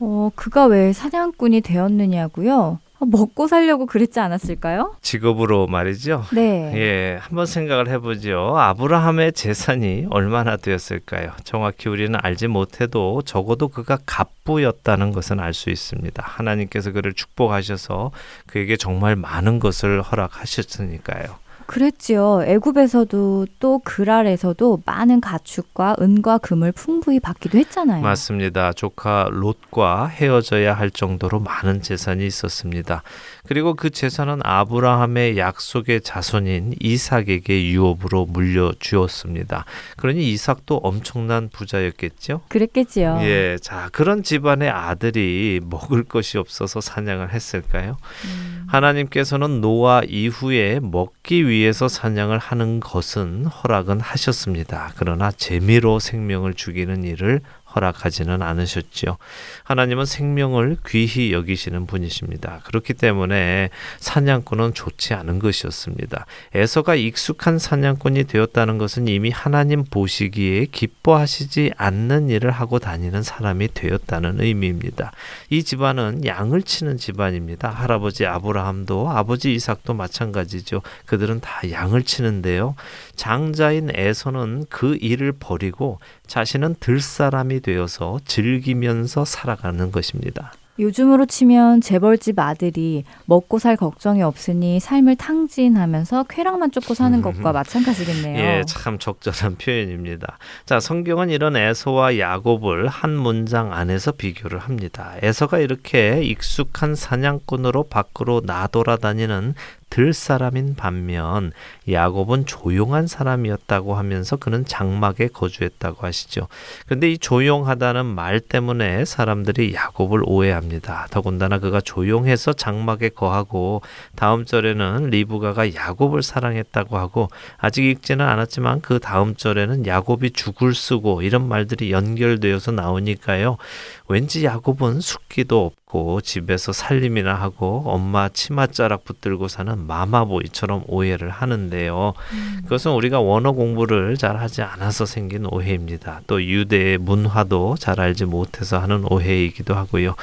[0.00, 2.80] 어, 그가 왜 사냥꾼이 되었느냐고요?
[3.06, 4.96] 먹고 살려고 그랬지 않았을까요?
[5.02, 6.24] 직업으로 말이죠.
[6.32, 6.72] 네.
[6.76, 8.54] 예, 한번 생각을 해보죠.
[8.56, 11.32] 아브라함의 재산이 얼마나 되었을까요?
[11.44, 16.22] 정확히 우리는 알지 못해도 적어도 그가 갑부였다는 것은 알 수 있습니다.
[16.26, 18.10] 하나님께서 그를 축복하셔서
[18.46, 21.43] 그에게 정말 많은 것을 허락하셨으니까요.
[21.66, 22.42] 그랬지요.
[22.46, 28.02] 애굽에서도 또 그랄에서도 많은 가축과 은과 금을 풍부히 받기도 했잖아요.
[28.02, 28.72] 맞습니다.
[28.72, 33.02] 조카 롯과 헤어져야 할 정도로 많은 재산이 있었습니다.
[33.46, 39.64] 그리고 그 재산은 아브라함의 약속의 자손인 이삭에게 유업으로 물려 주었습니다.
[39.96, 42.42] 그러니 이삭도 엄청난 부자였겠죠?
[42.48, 43.18] 그랬겠지요.
[43.22, 47.96] 예, 자 그런 집안의 아들이 먹을 것이 없어서 사냥을 했을까요?
[48.24, 48.66] 음.
[48.68, 54.92] 하나님께서는 노아 이후에 먹기 위해서 사냥을 하는 것은 허락은 하셨습니다.
[54.96, 57.40] 그러나 재미로 생명을 죽이는 일을
[57.74, 59.16] 허락하지는 않으셨지요.
[59.64, 62.60] 하나님은 생명을 귀히 여기시는 분이십니다.
[62.64, 66.26] 그렇기 때문에 사냥꾼은 좋지 않은 것이었습니다.
[66.54, 74.40] 에서가 익숙한 사냥꾼이 되었다는 것은 이미 하나님 보시기에 기뻐하시지 않는 일을 하고 다니는 사람이 되었다는
[74.40, 75.12] 의미입니다.
[75.50, 77.70] 이 집안은 양을 치는 집안입니다.
[77.70, 80.82] 할아버지 아브라함도 아버지 이삭도 마찬가지죠.
[81.06, 82.74] 그들은 다 양을 치는데요.
[83.16, 90.52] 장자인 에서는 그 일을 버리고 자신은 들 사람이 되어서 즐기면서 살아가는 것입니다.
[90.78, 98.38] 요즘으로 치면 재벌집 아들이 먹고 살 걱정이 없으니 삶을 탕진하면서 쾌락만 쫓고 사는 것과 마찬가지겠네요.
[98.38, 100.38] 예, 참 적절한 표현입니다.
[100.66, 105.14] 자, 성경은 이런 에서와 야곱을 한 문장 안에서 비교를 합니다.
[105.22, 109.54] 에서가 이렇게 익숙한 사냥꾼으로 밖으로 나돌아다니는
[109.94, 111.52] 들 사람인 반면
[111.88, 116.48] 야곱은 조용한 사람이었다고 하면서 그는 장막에 거주했다고 하시죠.
[116.88, 121.06] 근데 이 조용하다는 말 때문에 사람들이 야곱을 오해합니다.
[121.12, 123.82] 더군다나 그가 조용해서 장막에 거하고
[124.16, 131.22] 다음 절에는 리브가가 야곱을 사랑했다고 하고 아직 읽지는 않았지만 그 다음 절에는 야곱이 죽을 쓰고
[131.22, 133.58] 이런 말들이 연결되어서 나오니까요.
[134.06, 142.12] 왠지 야곱은 숙기도 없고 집에서 살림이나 하고 엄마 치맛자락 붙들고 사는 마마보이처럼 오해를 하는데요.
[142.32, 142.60] 음.
[142.64, 146.20] 그것은 우리가 원어 공부를 잘 하지 않아서 생긴 오해입니다.
[146.26, 150.14] 또 유대의 문화도 잘 알지 못해서 하는 오해이기도 하고요.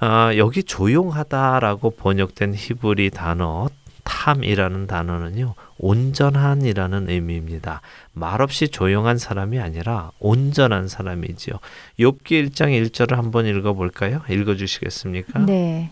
[0.00, 3.68] 아, 여기 조용하다라고 번역된 히브리 단어
[4.04, 5.54] 탐이라는 단어는요.
[5.78, 7.80] 온전한이라는 의미입니다.
[8.12, 11.56] 말없이 조용한 사람이 아니라 온전한 사람이지요.
[11.98, 14.20] 욥기 1장 1절을 한번 읽어 볼까요?
[14.30, 15.40] 읽어 주시겠습니까?
[15.46, 15.90] 네.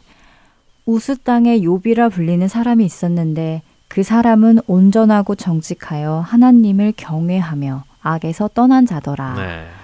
[0.85, 9.35] 우스 땅에 욥이라 불리는 사람이 있었는데 그 사람은 온전하고 정직하여 하나님을 경외하며 악에서 떠난 자더라.
[9.35, 9.82] 네.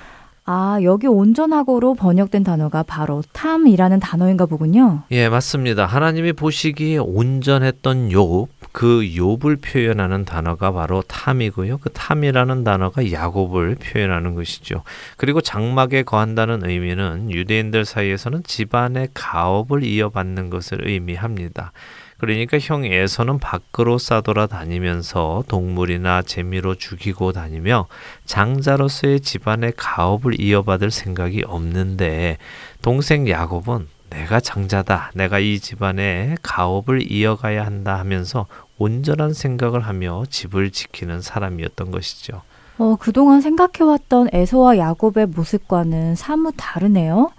[0.50, 5.02] 아, 여기 온전하고로 번역된 단어가 바로 탐이라는 단어인가 보군요.
[5.10, 5.84] 예, 맞습니다.
[5.84, 11.76] 하나님이 보시기에 온전했던 욥, 그 욥을 표현하는 단어가 바로 탐이고요.
[11.82, 14.84] 그 탐이라는 단어가 야곱을 표현하는 것이죠.
[15.18, 21.72] 그리고 장막에 거한다는 의미는 유대인들 사이에서는 집안의 가업을 이어받는 것을 의미합니다.
[22.18, 27.86] 그러니까 형 에서는 밖으로 싸돌아 다니면서 동물이나 재미로 죽이고 다니며
[28.26, 32.38] 장자로서의 집안의 가업을 이어받을 생각이 없는데
[32.82, 35.12] 동생 야곱은 내가 장자다.
[35.14, 38.46] 내가 이 집안의 가업을 이어가야 한다 하면서
[38.78, 42.42] 온전한 생각을 하며 집을 지키는 사람이었던 것이죠.
[42.78, 47.30] 어, 그동안 생각해왔던 에서와 야곱의 모습과는 사뭇 다르네요.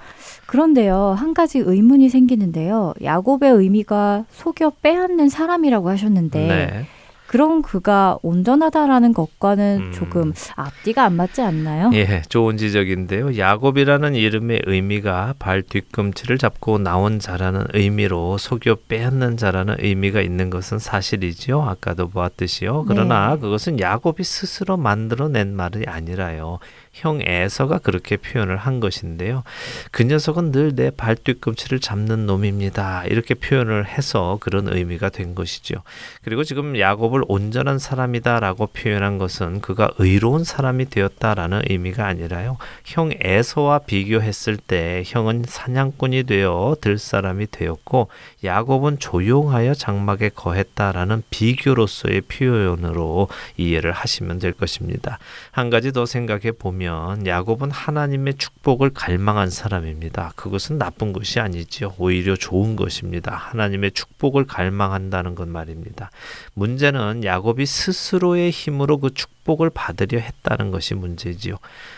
[0.45, 2.93] 그런데요, 한 가지 의문이 생기는데요.
[3.01, 6.85] 야곱의 의미가 속여 빼앗는 사람이라고 하셨는데, 네.
[7.29, 9.91] 그럼 그가 온전하다라는 것과는 음.
[9.91, 11.91] 조금 앞뒤가 안 맞지 않나요?
[11.93, 13.37] 예, 좋은 지적인데요.
[13.37, 20.79] 야곱이라는 이름의 의미가 발 뒤꿈치를 잡고 나온 자라는 의미로 속여 빼앗는 자라는 의미가 있는 것은
[20.79, 21.61] 사실이지요.
[21.61, 22.85] 아까도 보았듯이요.
[22.87, 23.41] 그러나 네.
[23.41, 26.57] 그것은 야곱이 스스로 만들어낸 말이 아니라요.
[26.93, 29.43] 형 에서가 그렇게 표현을 한 것인데요.
[29.91, 33.03] 그 녀석은 늘 내 발뒤꿈치를 잡는 놈입니다.
[33.05, 35.83] 이렇게 표현을 해서 그런 의미가 된 것이죠.
[36.23, 42.57] 그리고 지금 야곱을 온전한 사람이다라고 표현한 것은 그가 의로운 사람이 되었다라는 의미가 아니라요.
[42.85, 48.07] 형 에서와 비교했을 때 형은 사냥꾼이 되어 들 사람이 되었고
[48.43, 53.27] 야곱은 조용하여 장막에 거했다라는 비교로서의 표현으로
[53.57, 55.19] 이해를 하시면 될 것입니다.
[55.51, 60.31] 한 가지 더 생각해 보면 보면 야곱은 하나님의 축복을 갈망한 사람입니다.
[60.35, 61.93] 그것은 나쁜 것이 아니지요.
[61.97, 63.35] 오히려 좋은 것입니다.
[63.35, 66.09] 하나님의 축복을 갈망한다는 것 말입니다.
[66.53, 71.57] 문제는 야곱이 스스로의 힘으로 그 축복을 받으려 했다는 것이 문제지요.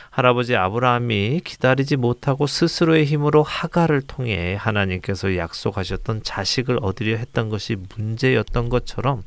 [0.09, 8.69] 할아버지 아브라함이 기다리지 못하고 스스로의 힘으로 하가를 통해 하나님께서 약속하셨던 자식을 얻으려 했던 것이 문제였던
[8.69, 9.23] 것처럼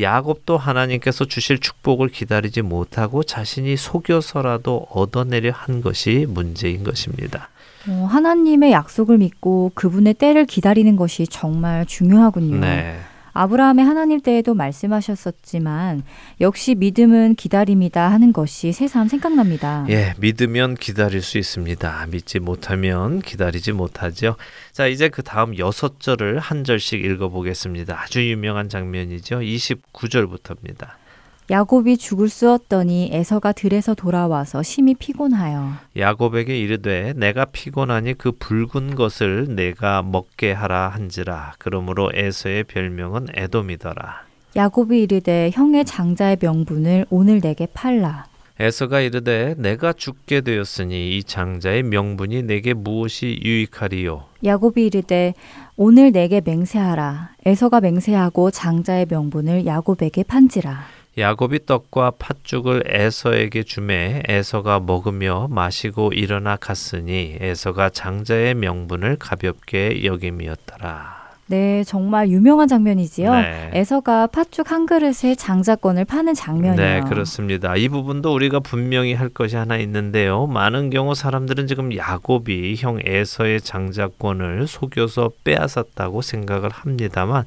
[0.00, 7.48] 야곱도 하나님께서 주실 축복을 기다리지 못하고 자신이 속여서라도 얻어내려 한 것이 문제인 것입니다.
[7.88, 12.58] 어, 하나님의 약속을 믿고 그분의 때를 기다리는 것이 정말 중요하군요.
[12.58, 12.98] 네.
[13.36, 16.02] 아브라함의 하나님 때에도 말씀하셨었지만
[16.40, 19.86] 역시 믿음은 기다림이다 하는 것이 새삼 생각납니다.
[19.88, 22.06] 예, 믿으면 기다릴 수 있습니다.
[22.10, 24.36] 믿지 못하면 기다리지 못하죠.
[24.72, 28.00] 자, 이제 그 다음 여섯 절을 한 절씩 읽어보겠습니다.
[28.00, 29.40] 아주 유명한 장면이죠.
[29.40, 31.05] 29절부터입니다.
[31.48, 35.74] 야곱이 죽을 쑤었더니 에서가 들에서 돌아와서 심히 피곤하여.
[35.96, 41.54] 야곱에게 이르되 내가 피곤하니 그 붉은 것을 내가 먹게 하라 한지라.
[41.58, 44.26] 그러므로 에서의 별명은 에돔이더라.
[44.56, 48.26] 야곱이 이르되 형의 장자의 명분을 오늘 내게 팔라.
[48.58, 54.24] 에서가 이르되 내가 죽게 되었으니 이 장자의 명분이 내게 무엇이 유익하리요?
[54.44, 55.34] 야곱이 이르되
[55.76, 57.34] 오늘 내게 맹세하라.
[57.44, 66.56] 에서가 맹세하고 장자의 명분을 야곱에게 판지라 야곱이 떡과 팥죽을 에서에게 주매 에서가 먹으며 마시고 일어나
[66.56, 71.16] 갔으니 에서가 장자의 명분을 가볍게 여김이었더라.
[71.48, 73.32] 네, 정말 유명한 장면이지요.
[73.32, 73.70] 네.
[73.72, 76.74] 에서가 팥죽 한 그릇에 장자권을 파는 장면이에요.
[76.76, 77.76] 네, 그렇습니다.
[77.76, 80.46] 이 부분도 우리가 분명히 할 것이 하나 있는데요.
[80.48, 87.44] 많은 경우 사람들은 지금 야곱이 형 에서의 장자권을 속여서 빼앗았다고 생각을 합니다만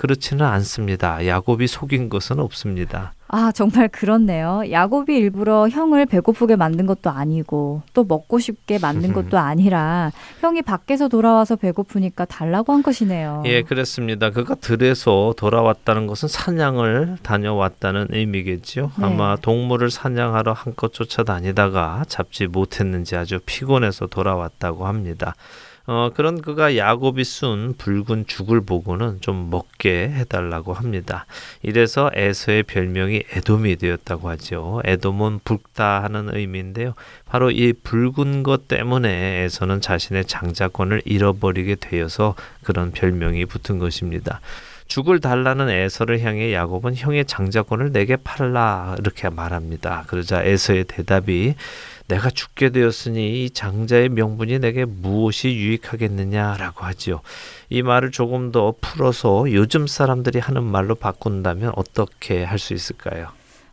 [0.00, 1.26] 그렇지는 않습니다.
[1.26, 3.12] 야곱이 속인 것은 없습니다.
[3.28, 4.62] 아, 정말 그렇네요.
[4.70, 11.08] 야곱이 일부러 형을 배고프게 만든 것도 아니고 또 먹고 싶게 만든 것도 아니라 형이 밖에서
[11.08, 13.42] 돌아와서 배고프니까 달라고 한 것이네요.
[13.44, 14.30] 예, 그렇습니다.
[14.30, 18.92] 그가 들에서 돌아왔다는 것은 사냥을 다녀왔다는 의미겠죠.
[18.96, 19.04] 네.
[19.04, 25.34] 아마 동물을 사냥하러 한껏 쫓아다니다가 잡지 못했는지 아주 피곤해서 돌아왔다고 합니다.
[25.86, 31.26] 어, 그런 그가 야곱이 쓴 붉은 죽을 보고는 좀 먹게 해달라고 합니다.
[31.62, 34.82] 이래서 에서의 별명이 에돔이 되었다고 하죠.
[34.84, 36.94] 에돔은 붉다 하는 의미인데요.
[37.26, 44.40] 바로 이 붉은 것 때문에 에서는 자신의 장자권을 잃어버리게 되어서 그런 별명이 붙은 것입니다.
[44.90, 50.02] 죽을 달라는 에서를 향해 야곱은 형의 장자권을 내게 팔라 이렇게 말합니다.
[50.08, 51.54] 그러자 에서의 대답이
[52.10, 57.20] 내가 죽게 되었으니 이 장자의 명분이 내게 무엇이 유익하겠느냐라고 하지요.
[57.68, 63.28] 이 말을 조금 더 풀어서 요즘 사람들이 하는 말로 바꾼다면 어떻게 할 수 있을까요?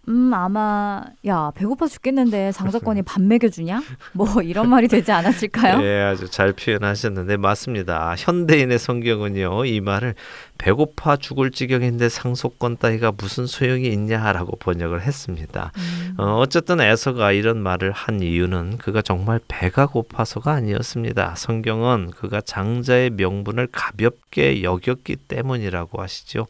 [0.09, 3.81] 음, 아마 야, 배고파 죽겠는데 장자권이 밥 먹여 주냐?
[4.13, 5.81] 뭐 이런 말이 되지 않았을까요?
[5.83, 8.15] 예, 아주 잘 표현하셨는데 맞습니다.
[8.17, 9.65] 현대인의 성경은요.
[9.65, 10.15] 이 말을
[10.57, 15.71] 배고파 죽을 지경인데 상속권 따위가 무슨 소용이 있냐라고 번역을 했습니다.
[15.75, 16.15] 음.
[16.17, 21.35] 어, 어쨌든 에서가 이런 말을 한 이유는 그가 정말 배가 고파서가 아니었습니다.
[21.35, 26.47] 성경은 그가 장자의 명분을 가볍게 여겼기 때문이라고 하시죠.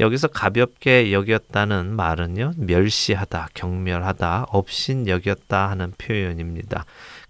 [0.00, 6.84] 여기서 가볍게 여겼다는 말은요, 멸시하다, 경멸하다, 업신 여겼다 하는 표현입니다.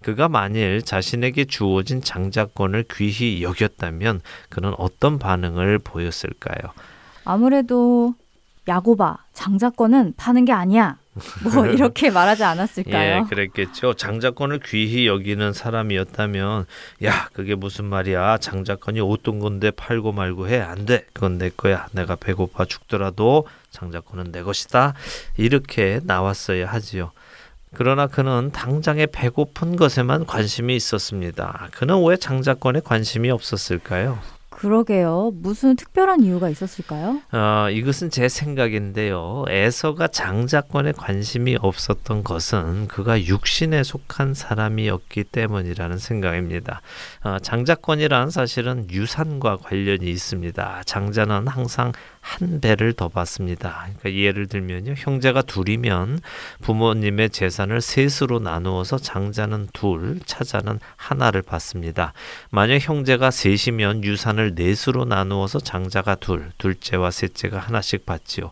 [0.07, 6.71] 그가 만일 자신에게 주어진 장자권을 귀히 여겼다면 그는 어떤 반응을 보였을까요?
[7.25, 8.15] 아무래도
[8.69, 10.95] 야고바 장자권은 파는 게 아니야.
[11.43, 13.25] 뭐 이렇게 말하지 않았을까요?
[13.25, 13.95] 예, 그랬겠죠.
[13.95, 16.67] 장자권을 귀히 여기는 사람이었다면,
[17.03, 18.37] 야, 그게 무슨 말이야?
[18.37, 20.61] 장자권이 어떤 건데 팔고 말고 해?
[20.61, 21.05] 안 돼.
[21.11, 21.87] 그건 내 거야.
[21.91, 24.93] 내가 배고파 죽더라도 장자권은 내 것이다.
[25.35, 27.11] 이렇게 나왔어야 하지요.
[27.73, 31.69] 그러나 그는 당장에 배고픈 것에만 관심이 있었습니다.
[31.73, 34.19] 그는 왜 장자권에 관심이 없었을까요?
[34.57, 35.33] 그러게요.
[35.35, 37.21] 무슨 특별한 이유가 있었을까요?
[37.31, 39.45] 어, 이것은 제 생각인데요.
[39.49, 46.81] 에서가 장자권에 관심이 없었던 것은 그가 육신에 속한 사람이었기 때문이라는 생각입니다.
[47.23, 50.81] 어, 장자권이란 사실은 유산과 관련이 있습니다.
[50.87, 51.91] 장자는 항상
[52.27, 53.87] 한 배를 더 받습니다.
[53.99, 54.95] 그러니까 예를 들면요.
[54.97, 56.19] 형제가 둘이면
[56.61, 62.11] 부모님의 재산을 셋으로 나누어서 장자는 둘, 차자는 하나를 받습니다.
[62.51, 68.51] 만약 형제가 셋이면 유산을 넷으로 나누어서 장자가 둘, 둘째와 셋째가 하나씩 받지요.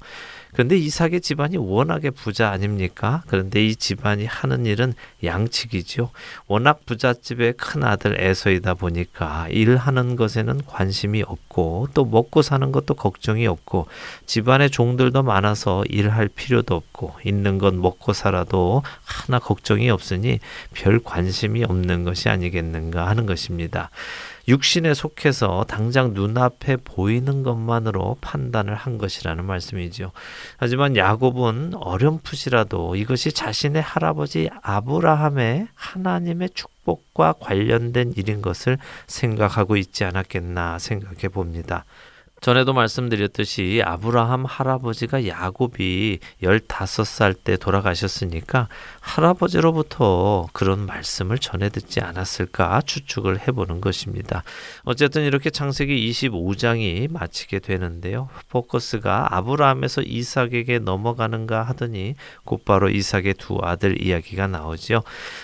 [0.56, 3.24] 그런데 이삭의 집안이 워낙에 부자 아닙니까?
[3.28, 6.12] 그런데 이 집안이 하는 일은 양측이죠.
[6.47, 13.45] 워낙 부잣집의 큰 아들 에서이다 보니까 일하는 것에는 관심이 없고 또 먹고 사는 것도 걱정이
[13.47, 13.88] 없고
[14.26, 20.39] 집안에 종들도 많아서 일할 필요도 없고 있는 건 먹고 살아도 하나 걱정이 없으니
[20.74, 23.89] 별 관심이 없는 것이 아니겠는가 하는 것입니다.
[24.47, 30.11] 육신에 속해서 당장 눈앞에 보이는 것만으로 판단을 한 것이라는 말씀이죠.
[30.57, 38.77] 하지만 야곱은 어렴풋이라도 이것이 자신의 할아버지 아브라함의 하나님의 축복과 관련된 일인 것을
[39.07, 41.85] 생각하고 있지 않았겠나 생각해 봅니다.
[42.41, 48.67] 전에도 말씀드렸듯이 아브라함 할아버지가 야곱이 15살 때 돌아가셨으니까
[49.06, 54.43] 할아버지로부터 그런 말씀을 전해 듣지 않았을까 추측을 해보는 것입니다.
[54.84, 58.28] 어쨌든 이렇게 창세기 25장이 마치게 되는데요.
[58.49, 65.03] 포커스가 아브라함에서 이삭에게 넘어가는가 하더니 곧바로 이삭의 두 아들 이야기가 나오죠.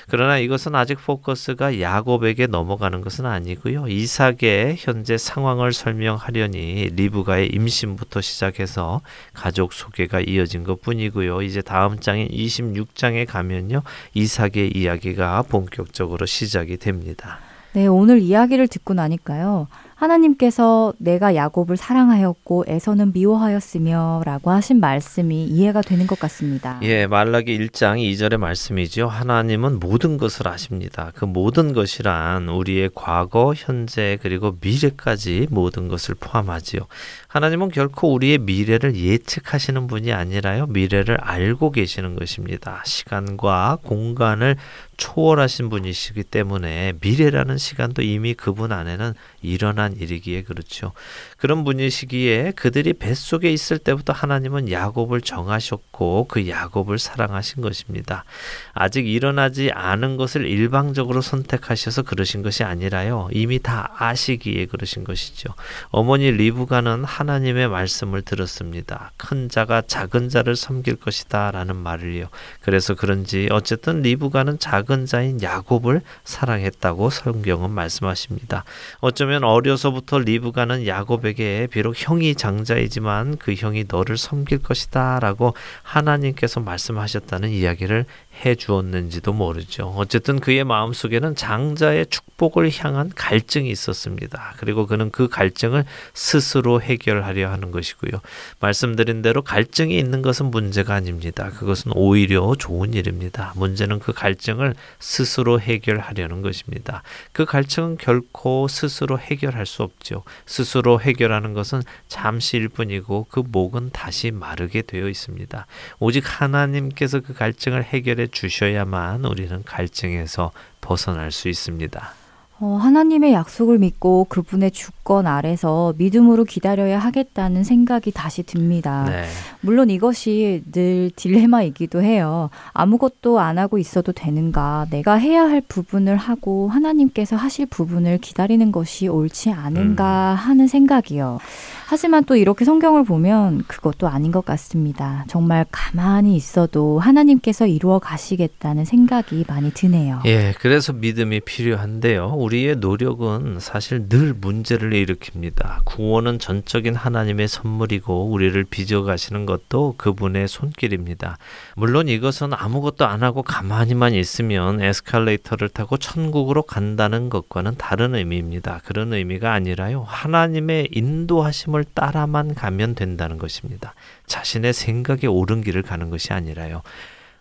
[0.10, 3.88] 그러나 이것은 아직 포커스가 야곱에게 넘어가는 것은 아니고요.
[3.88, 9.02] 이삭의 현재 상황을 설명하려니 리브가의 임신부터 시작해서
[9.34, 11.44] 가족 소개가 이어진 것 뿐이고요.
[11.44, 13.84] 이제 다음 장인 26장에 가면 요.
[14.14, 17.40] 이삭의 이야기가 본격적으로 시작이 됩니다.
[17.74, 19.68] 네, 오늘 이야기를 듣고 나니까요.
[20.02, 26.80] 하나님께서 내가 야곱을 사랑하였고 에서는 미워하였으며 라고 하신 말씀이 이해가 되는 것 같습니다.
[26.82, 29.08] 예, 말라기 1장 2절의 말씀이죠.
[29.08, 31.12] 하나님은 모든 것을 아십니다.
[31.14, 36.82] 그 모든 것이란 우리의 과거, 현재, 그리고 미래까지 모든 것을 포함하지요.
[37.28, 40.66] 하나님은 결코 우리의 미래를 예측하시는 분이 아니라요.
[40.66, 42.82] 미래를 알고 계시는 것입니다.
[42.86, 44.58] 시간과 공간을
[44.98, 50.92] 초월하신 분이시기 때문에 미래라는 시간도 이미 그분 안에는 일어난 일이기에 그렇죠.
[51.38, 58.26] 그런 분이시기에 그들이 뱃속에 있을 때부터 하나님은 야곱을 정하셨고 그 야곱을 사랑하신 것입니다.
[58.74, 63.28] 아직 일어나지 않은 것을 일방적으로 선택하셔서 그러신 것이 아니라요.
[63.32, 65.50] 이미 다 아시기에 그러신 것이죠.
[65.90, 69.12] 어머니 리브가는 하나님의 말씀을 들었습니다.
[69.18, 72.28] 큰 자가 작은 자를 섬길 것이다 라는 말을요.
[72.62, 78.64] 그래서 그런지 어쨌든 리브가는 작은 자인 야곱을 사랑했다고 성경은 말씀하십니다.
[79.00, 85.54] 어쩌면 어려서부터 리브가는 야곱에게 비록 형이 장자이지만 그 형이 너를 섬길 것이다 라고
[85.84, 88.06] 하나님께서 말씀하셨다는 이야기를
[88.44, 89.94] 해 주었는지도 모르죠.
[89.98, 94.56] 어쨌든 그의 마음속에는 장자의 축복을 향한 갈증이 있었습니다.
[94.58, 98.22] 그리고 그는 그 갈증을 스스로 해결하려 하는 것이고요.
[98.60, 101.52] 말씀드린 대로 갈증이 있는 것은 문제가 아닙니다.
[101.52, 103.54] 그것은 오히려 좋은 일입니다.
[103.56, 107.04] 문제는 그 갈증을 스스로 해결하려는 것입니다.
[107.34, 110.24] 그 갈증은 결코 스스로 해결할 수 없죠.
[110.46, 115.68] 스스로 해결하는 것은 잠시일 뿐이고 그 목은 다시 마르게 되어 있습니다.
[116.00, 120.52] 오직 하나님께서 그 갈증을 해결해 주셔야만 우리는 갈증에서
[120.82, 122.14] 벗어날 수 있습니다.
[122.60, 129.06] 어, 하나님의 약속을 믿고 그분의 주권 아래서 믿음으로 기다려야 하겠다는 생각이 다시 듭니다.
[129.10, 129.24] 네.
[129.62, 132.50] 물론 이것이 늘 딜레마이기도 해요.
[132.74, 134.88] 아무것도 안 하고 있어도 되는가?
[134.92, 140.36] 내가 해야 할 부분을 하고 하나님께서 하실 부분을 기다리는 것이 옳지 않은가 음.
[140.36, 141.40] 하는 생각이요.
[141.88, 145.26] 하지만 또 이렇게 성경을 보면 그것도 아닌 것 같습니다.
[145.28, 150.22] 정말 가만히 있어도 하나님께서 이루어 가시겠다는 생각이 많이 드네요.
[150.26, 152.36] 예, 그래서 믿음이 필요한데요.
[152.38, 155.84] 우리의 노력은 사실 늘 문제를 일으킵니다.
[155.86, 161.38] 구원은 전적인 하나님의 선물이고 우리를 빚어 가시는 것도 그분의 손길입니다.
[161.76, 168.82] 물론 이것은 아무것도 안 하고 가만히만 있으면 에스컬레이터를 타고 천국으로 간다는 것과는 다른 의미입니다.
[168.86, 170.04] 그런 의미가 아니라요.
[170.08, 173.94] 하나님의 인도하심을 따라만 가면 된다는 것입니다.
[174.28, 176.82] 자신의 생각에 옳은 길을 가는 것이 아니라요.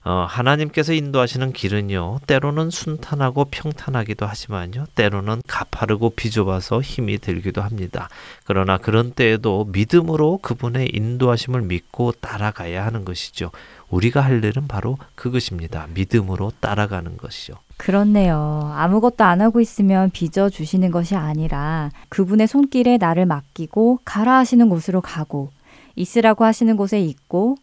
[0.02, 8.08] 어, 하나님께서 인도하시는 길은요, 때로는 순탄하고 평탄하기도 하지만요, 때로는 가파르고 비좁아서 힘이 들기도 합니다.
[8.44, 13.50] 그러나 그런 때에도 믿음으로 그분의 인도하심을 믿고 따라가야 하는 것이죠.
[13.90, 15.86] 우리가 할 일은 바로 그것입니다.
[15.92, 17.54] 믿음으로 따라가는 것이죠.
[17.76, 18.72] 그렇네요.
[18.74, 25.00] 아무것도 안 하고 있으면 빚어 주시는 것이 아니라 그분의 손길에 나를 맡기고 가라 하시는 곳으로
[25.00, 25.50] 가고
[25.96, 27.56] 있으라고 하시는 곳에 있고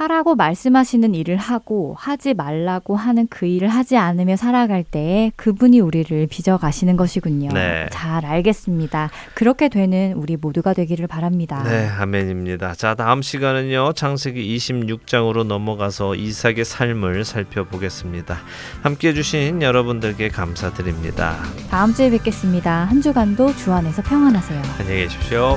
[0.00, 6.26] 하라고 말씀하시는 일을 하고 하지 말라고 하는 그 일을 하지 않으며 살아갈 때에 그분이 우리를
[6.28, 7.50] 빚어 가시는 것이군요.
[7.52, 7.86] 네.
[7.92, 9.10] 잘 알겠습니다.
[9.34, 11.62] 그렇게 되는 우리 모두가 되기를 바랍니다.
[11.64, 12.74] 네, 아멘입니다.
[12.74, 13.92] 자, 다음 시간은요.
[13.92, 18.38] 창세기 26장으로 넘어가서 이삭의 삶을 살펴보겠습니다.
[18.82, 21.36] 함께 해 주신 여러분들께 감사드립니다.
[21.68, 22.84] 다음 주에 뵙겠습니다.
[22.84, 24.62] 한 주간도 주 안에서 평안하세요.
[24.78, 25.56] 안녕히 계십시오.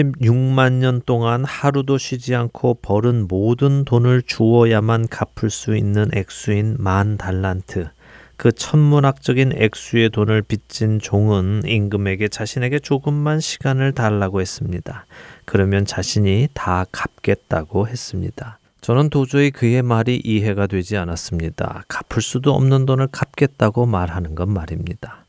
[0.00, 7.16] 16만 년 동안 하루도 쉬지 않고 벌은 모든 돈을 주어야만 갚을 수 있는 액수인 만
[7.16, 7.88] 달란트.
[8.36, 15.04] 그 천문학적인 액수의 돈을 빚진 종은 임금에게 자신에게 조금만 시간을 달라고 했습니다.
[15.44, 18.58] 그러면 자신이 다 갚겠다고 했습니다.
[18.80, 21.84] 저는 도저히 그의 말이 이해가 되지 않았습니다.
[21.86, 25.26] 갚을 수도 없는 돈을 갚겠다고 말하는 건 말입니다.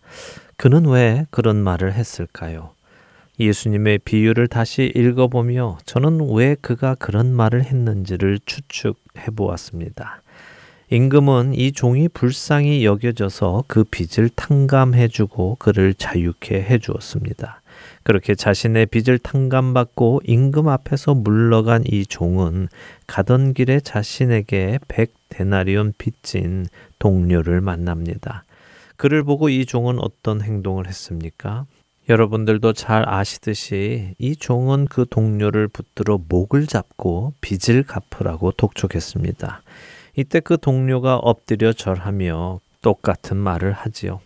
[0.56, 2.72] 그는 왜 그런 말을 했을까요?
[3.42, 10.22] 예수님의 비유를 다시 읽어보며 저는 왜 그가 그런 말을 했는지를 추측해 보았습니다.
[10.90, 17.62] 임금은 이 종이 불쌍히 여겨져서 그 빚을 탕감해 주고 그를 자유케 해 주었습니다.
[18.04, 22.68] 그렇게 자신의 빚을 탕감받고 임금 앞에서 물러간 이 종은
[23.08, 26.68] 가던 길에 자신에게 백 데나리온 빚진
[27.00, 28.44] 동료를 만납니다.
[28.98, 31.66] 그를 보고 이 종은 어떤 행동을 했습니까?
[32.10, 39.62] 여러분들도 잘 아시듯이 이 종은 그 동료를 붙들어 목을 잡고 빚을 갚으라고 독촉했습니다.
[40.18, 44.20] 이때 그 동료가 엎드려 절하며 똑같은 말을 하지요.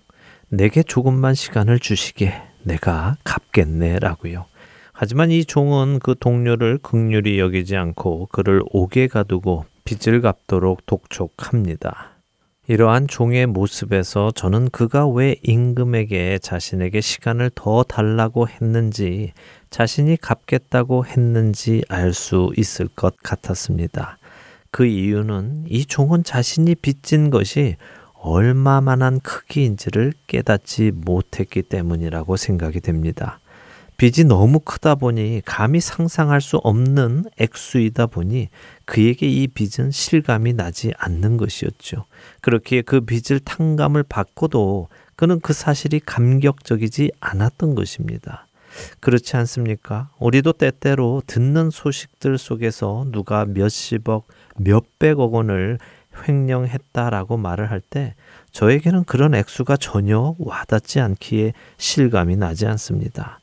[0.47, 4.45] 내게 조금만 시간을 주시게 내가 갚겠네 라고요.
[4.93, 12.14] 하지만 이 종은 그 동료를 극률이 여기지 않고 그를 옥에 가두고 빚을 갚도록 독촉합니다.
[12.67, 19.33] 이러한 종의 모습에서 저는 그가 왜 임금에게 자신에게 시간을 더 달라고 했는지
[19.69, 24.17] 자신이 갚겠다고 했는지 알 수 있을 것 같았습니다.
[24.71, 27.75] 그 이유는 이 종은 자신이 빚진 것이
[28.13, 33.39] 얼마만한 크기인지를 깨닫지 못했기 때문이라고 생각이 됩니다.
[33.97, 38.49] 빚이 너무 크다 보니 감히 상상할 수 없는 액수이다 보니
[38.83, 42.05] 그에게 이 빚은 실감이 나지 않는 것이었죠.
[42.41, 48.47] 그렇기에 그 빚을 탕감을 받고도 그는 그 사실이 감격적이지 않았던 것입니다.
[48.99, 50.09] 그렇지 않습니까?
[50.19, 54.27] 우리도 때때로 듣는 소식들 속에서 누가 몇십억,
[54.57, 55.79] 몇백억 원을
[56.27, 58.15] 횡령했다라고 말을 할 때
[58.51, 63.39] 저에게는 그런 액수가 전혀 와닿지 않기에 실감이 나지 않습니다.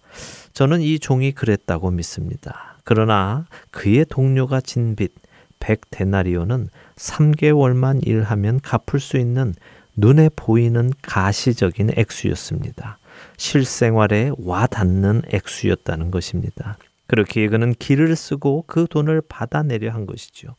[0.53, 2.79] 저는 이 종이 그랬다고 믿습니다.
[2.85, 5.13] 그러나 그의 동료가 진 빚,
[5.61, 9.55] 100데나리오는 3개월만 일하면 갚을 수 있는
[9.97, 12.99] 눈에 보이는 가시적인 액수였습니다.
[13.37, 16.77] 실생활에 와 닿는 액수였다는 것입니다.
[17.07, 20.57] 그렇기에 그는 길을 쓰고 그 돈을 받아내려 한 것이죠.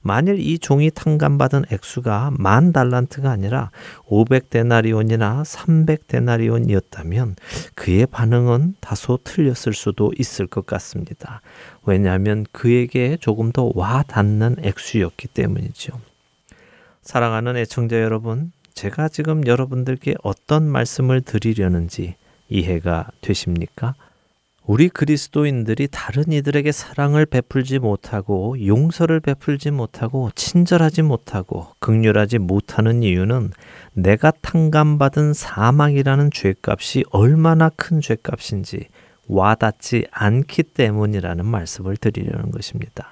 [0.00, 3.70] 만일 이 종이 탕감받은 액수가 만 달란트가 아니라
[4.06, 7.34] 500데나리온이나 300데나리온이었다면
[7.74, 11.40] 그의 반응은 다소 틀렸을 수도 있을 것 같습니다.
[11.84, 15.92] 왜냐하면 그에게 조금 더 와 닿는 액수였기 때문이죠.
[17.02, 22.14] 사랑하는 애청자 여러분, 제가 지금 여러분들께 어떤 말씀을 드리려는지
[22.48, 23.94] 이해가 되십니까?
[24.64, 33.50] 우리 그리스도인들이 다른 이들에게 사랑을 베풀지 못하고 용서를 베풀지 못하고 친절하지 못하고 극률하지 못하는 이유는
[33.94, 38.86] 내가 탕감받은 사망이라는 죄값이 얼마나 큰 죄값인지
[39.26, 43.11] 와닿지 않기 때문이라는 말씀을 드리려는 것입니다.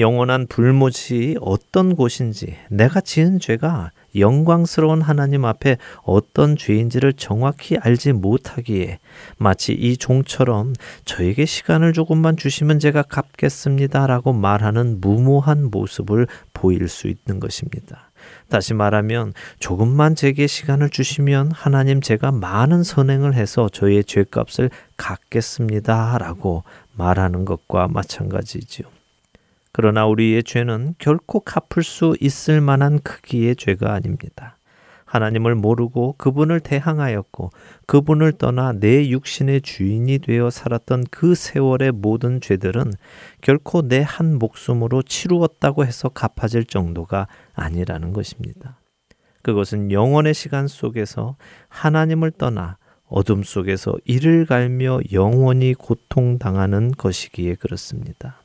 [0.00, 8.98] 영원한 불못이 어떤 곳인지 내가 지은 죄가 영광스러운 하나님 앞에 어떤 죄인지를 정확히 알지 못하기에
[9.36, 10.74] 마치 이 종처럼
[11.04, 18.10] 저에게 시간을 조금만 주시면 제가 갚겠습니다 라고 말하는 무모한 모습을 보일 수 있는 것입니다.
[18.48, 26.64] 다시 말하면 조금만 제게 시간을 주시면 하나님 제가 많은 선행을 해서 저의 죄값을 갚겠습니다 라고
[26.96, 28.99] 말하는 것과 마찬가지지요.
[29.72, 34.56] 그러나 우리의 죄는 결코 갚을 수 있을 만한 크기의 죄가 아닙니다.
[35.04, 37.50] 하나님을 모르고 그분을 대항하였고
[37.86, 42.92] 그분을 떠나 내 육신의 주인이 되어 살았던 그 세월의 모든 죄들은
[43.40, 48.78] 결코 내 한 목숨으로 치루었다고 해서 갚아질 정도가 아니라는 것입니다.
[49.42, 51.36] 그것은 영원의 시간 속에서
[51.68, 52.76] 하나님을 떠나
[53.08, 58.39] 어둠 속에서 이를 갈며 영원히 고통당하는 것이기에 그렇습니다.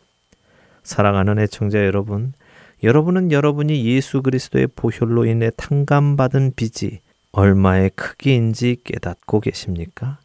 [0.85, 2.33] 사랑하는 애청자 여러분,
[2.83, 6.99] 여러분은 여러분이 예수 그리스도의 보혈로 인해 탕감받은 빚이
[7.31, 10.19] 얼마의 크기인지 깨닫고 계십니까?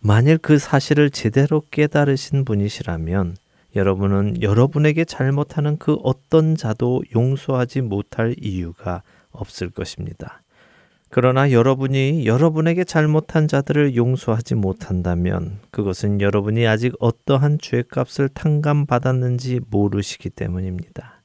[0.00, 3.36] 만일 그 사실을 제대로 깨달으신 분이시라면
[3.74, 9.02] 여러분은 여러분에게 잘못하는 그 어떤 자도 용서하지 못할 이유가
[9.32, 10.42] 없을 것입니다.
[11.16, 21.22] 그러나 여러분이 여러분에게 잘못한 자들을 용서하지 못한다면 그것은 여러분이 아직 어떠한 죄값을 탕감받았는지 모르시기 때문입니다.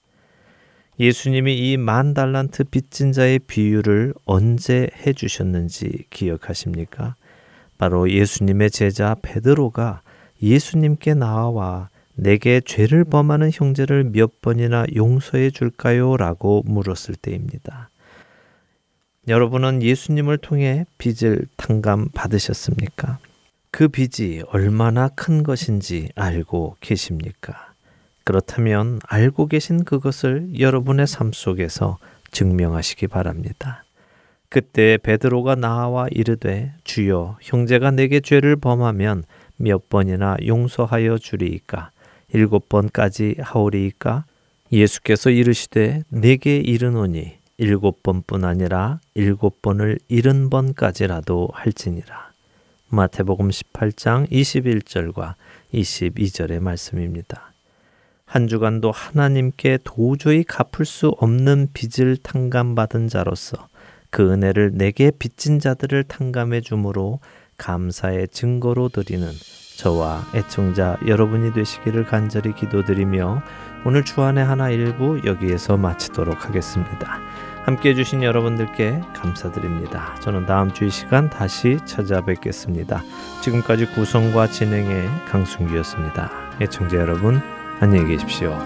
[1.00, 7.16] 예수님이 이 만 달란트 빚진 자의 비유를 언제 해 주셨는지 기억하십니까?
[7.80, 10.04] 바로 예수님의 제자 베드로가
[10.44, 16.16] 예수님께 나와 내게 죄를 범하는 형제를 몇 번이나 용서해 줄까요?
[16.16, 17.90] 라고 물었을 때입니다.
[19.28, 23.20] 여러분은 예수님을 통해 빚을 탕감 받으셨습니까?
[23.72, 27.74] 그 빚이 얼마나 큰 것인지 알고 계십니까?
[28.24, 31.98] 그렇다면 알고 계신 그것을 여러분의 삶 속에서
[32.32, 33.84] 증명하시기 바랍니다.
[34.50, 39.24] 그때 베드로가 나와 이르되 주여 형제가 내게 죄를 범하면
[39.58, 41.92] 몇 번이나 용서하여 주리이까
[42.34, 44.26] 일곱 번까지 하오리이까
[44.72, 52.32] 예수께서 이르시되 내게 이르노니 일곱 번뿐 아니라 일곱 번을 일흔 번까지라도 할지니라.
[52.88, 55.34] 마태복음 18장 21절과
[55.74, 57.52] 22절의 말씀입니다.
[58.24, 63.68] 한 주간도 하나님께 도저히 갚을 수 없는 빚을 탕감받은 자로서
[64.10, 67.20] 그 은혜를 내게 빚진 자들을 탕감해 주므로
[67.58, 69.28] 감사의 증거로 드리는
[69.76, 73.42] 저와 애청자 여러분이 되시기를 간절히 기도드리며
[73.86, 77.20] 오늘 주안의 하나 일부 여기에서 마치도록 하겠습니다.
[77.66, 80.16] 함께 해주신 여러분들께 감사드립니다.
[80.22, 83.04] 저는 다음 주 이 시간 다시 찾아뵙겠습니다.
[83.42, 86.32] 지금까지 구성과 진행의 강순기였습니다.
[86.62, 87.40] 애청자 여러분,
[87.80, 88.58] 안녕히 계십시오.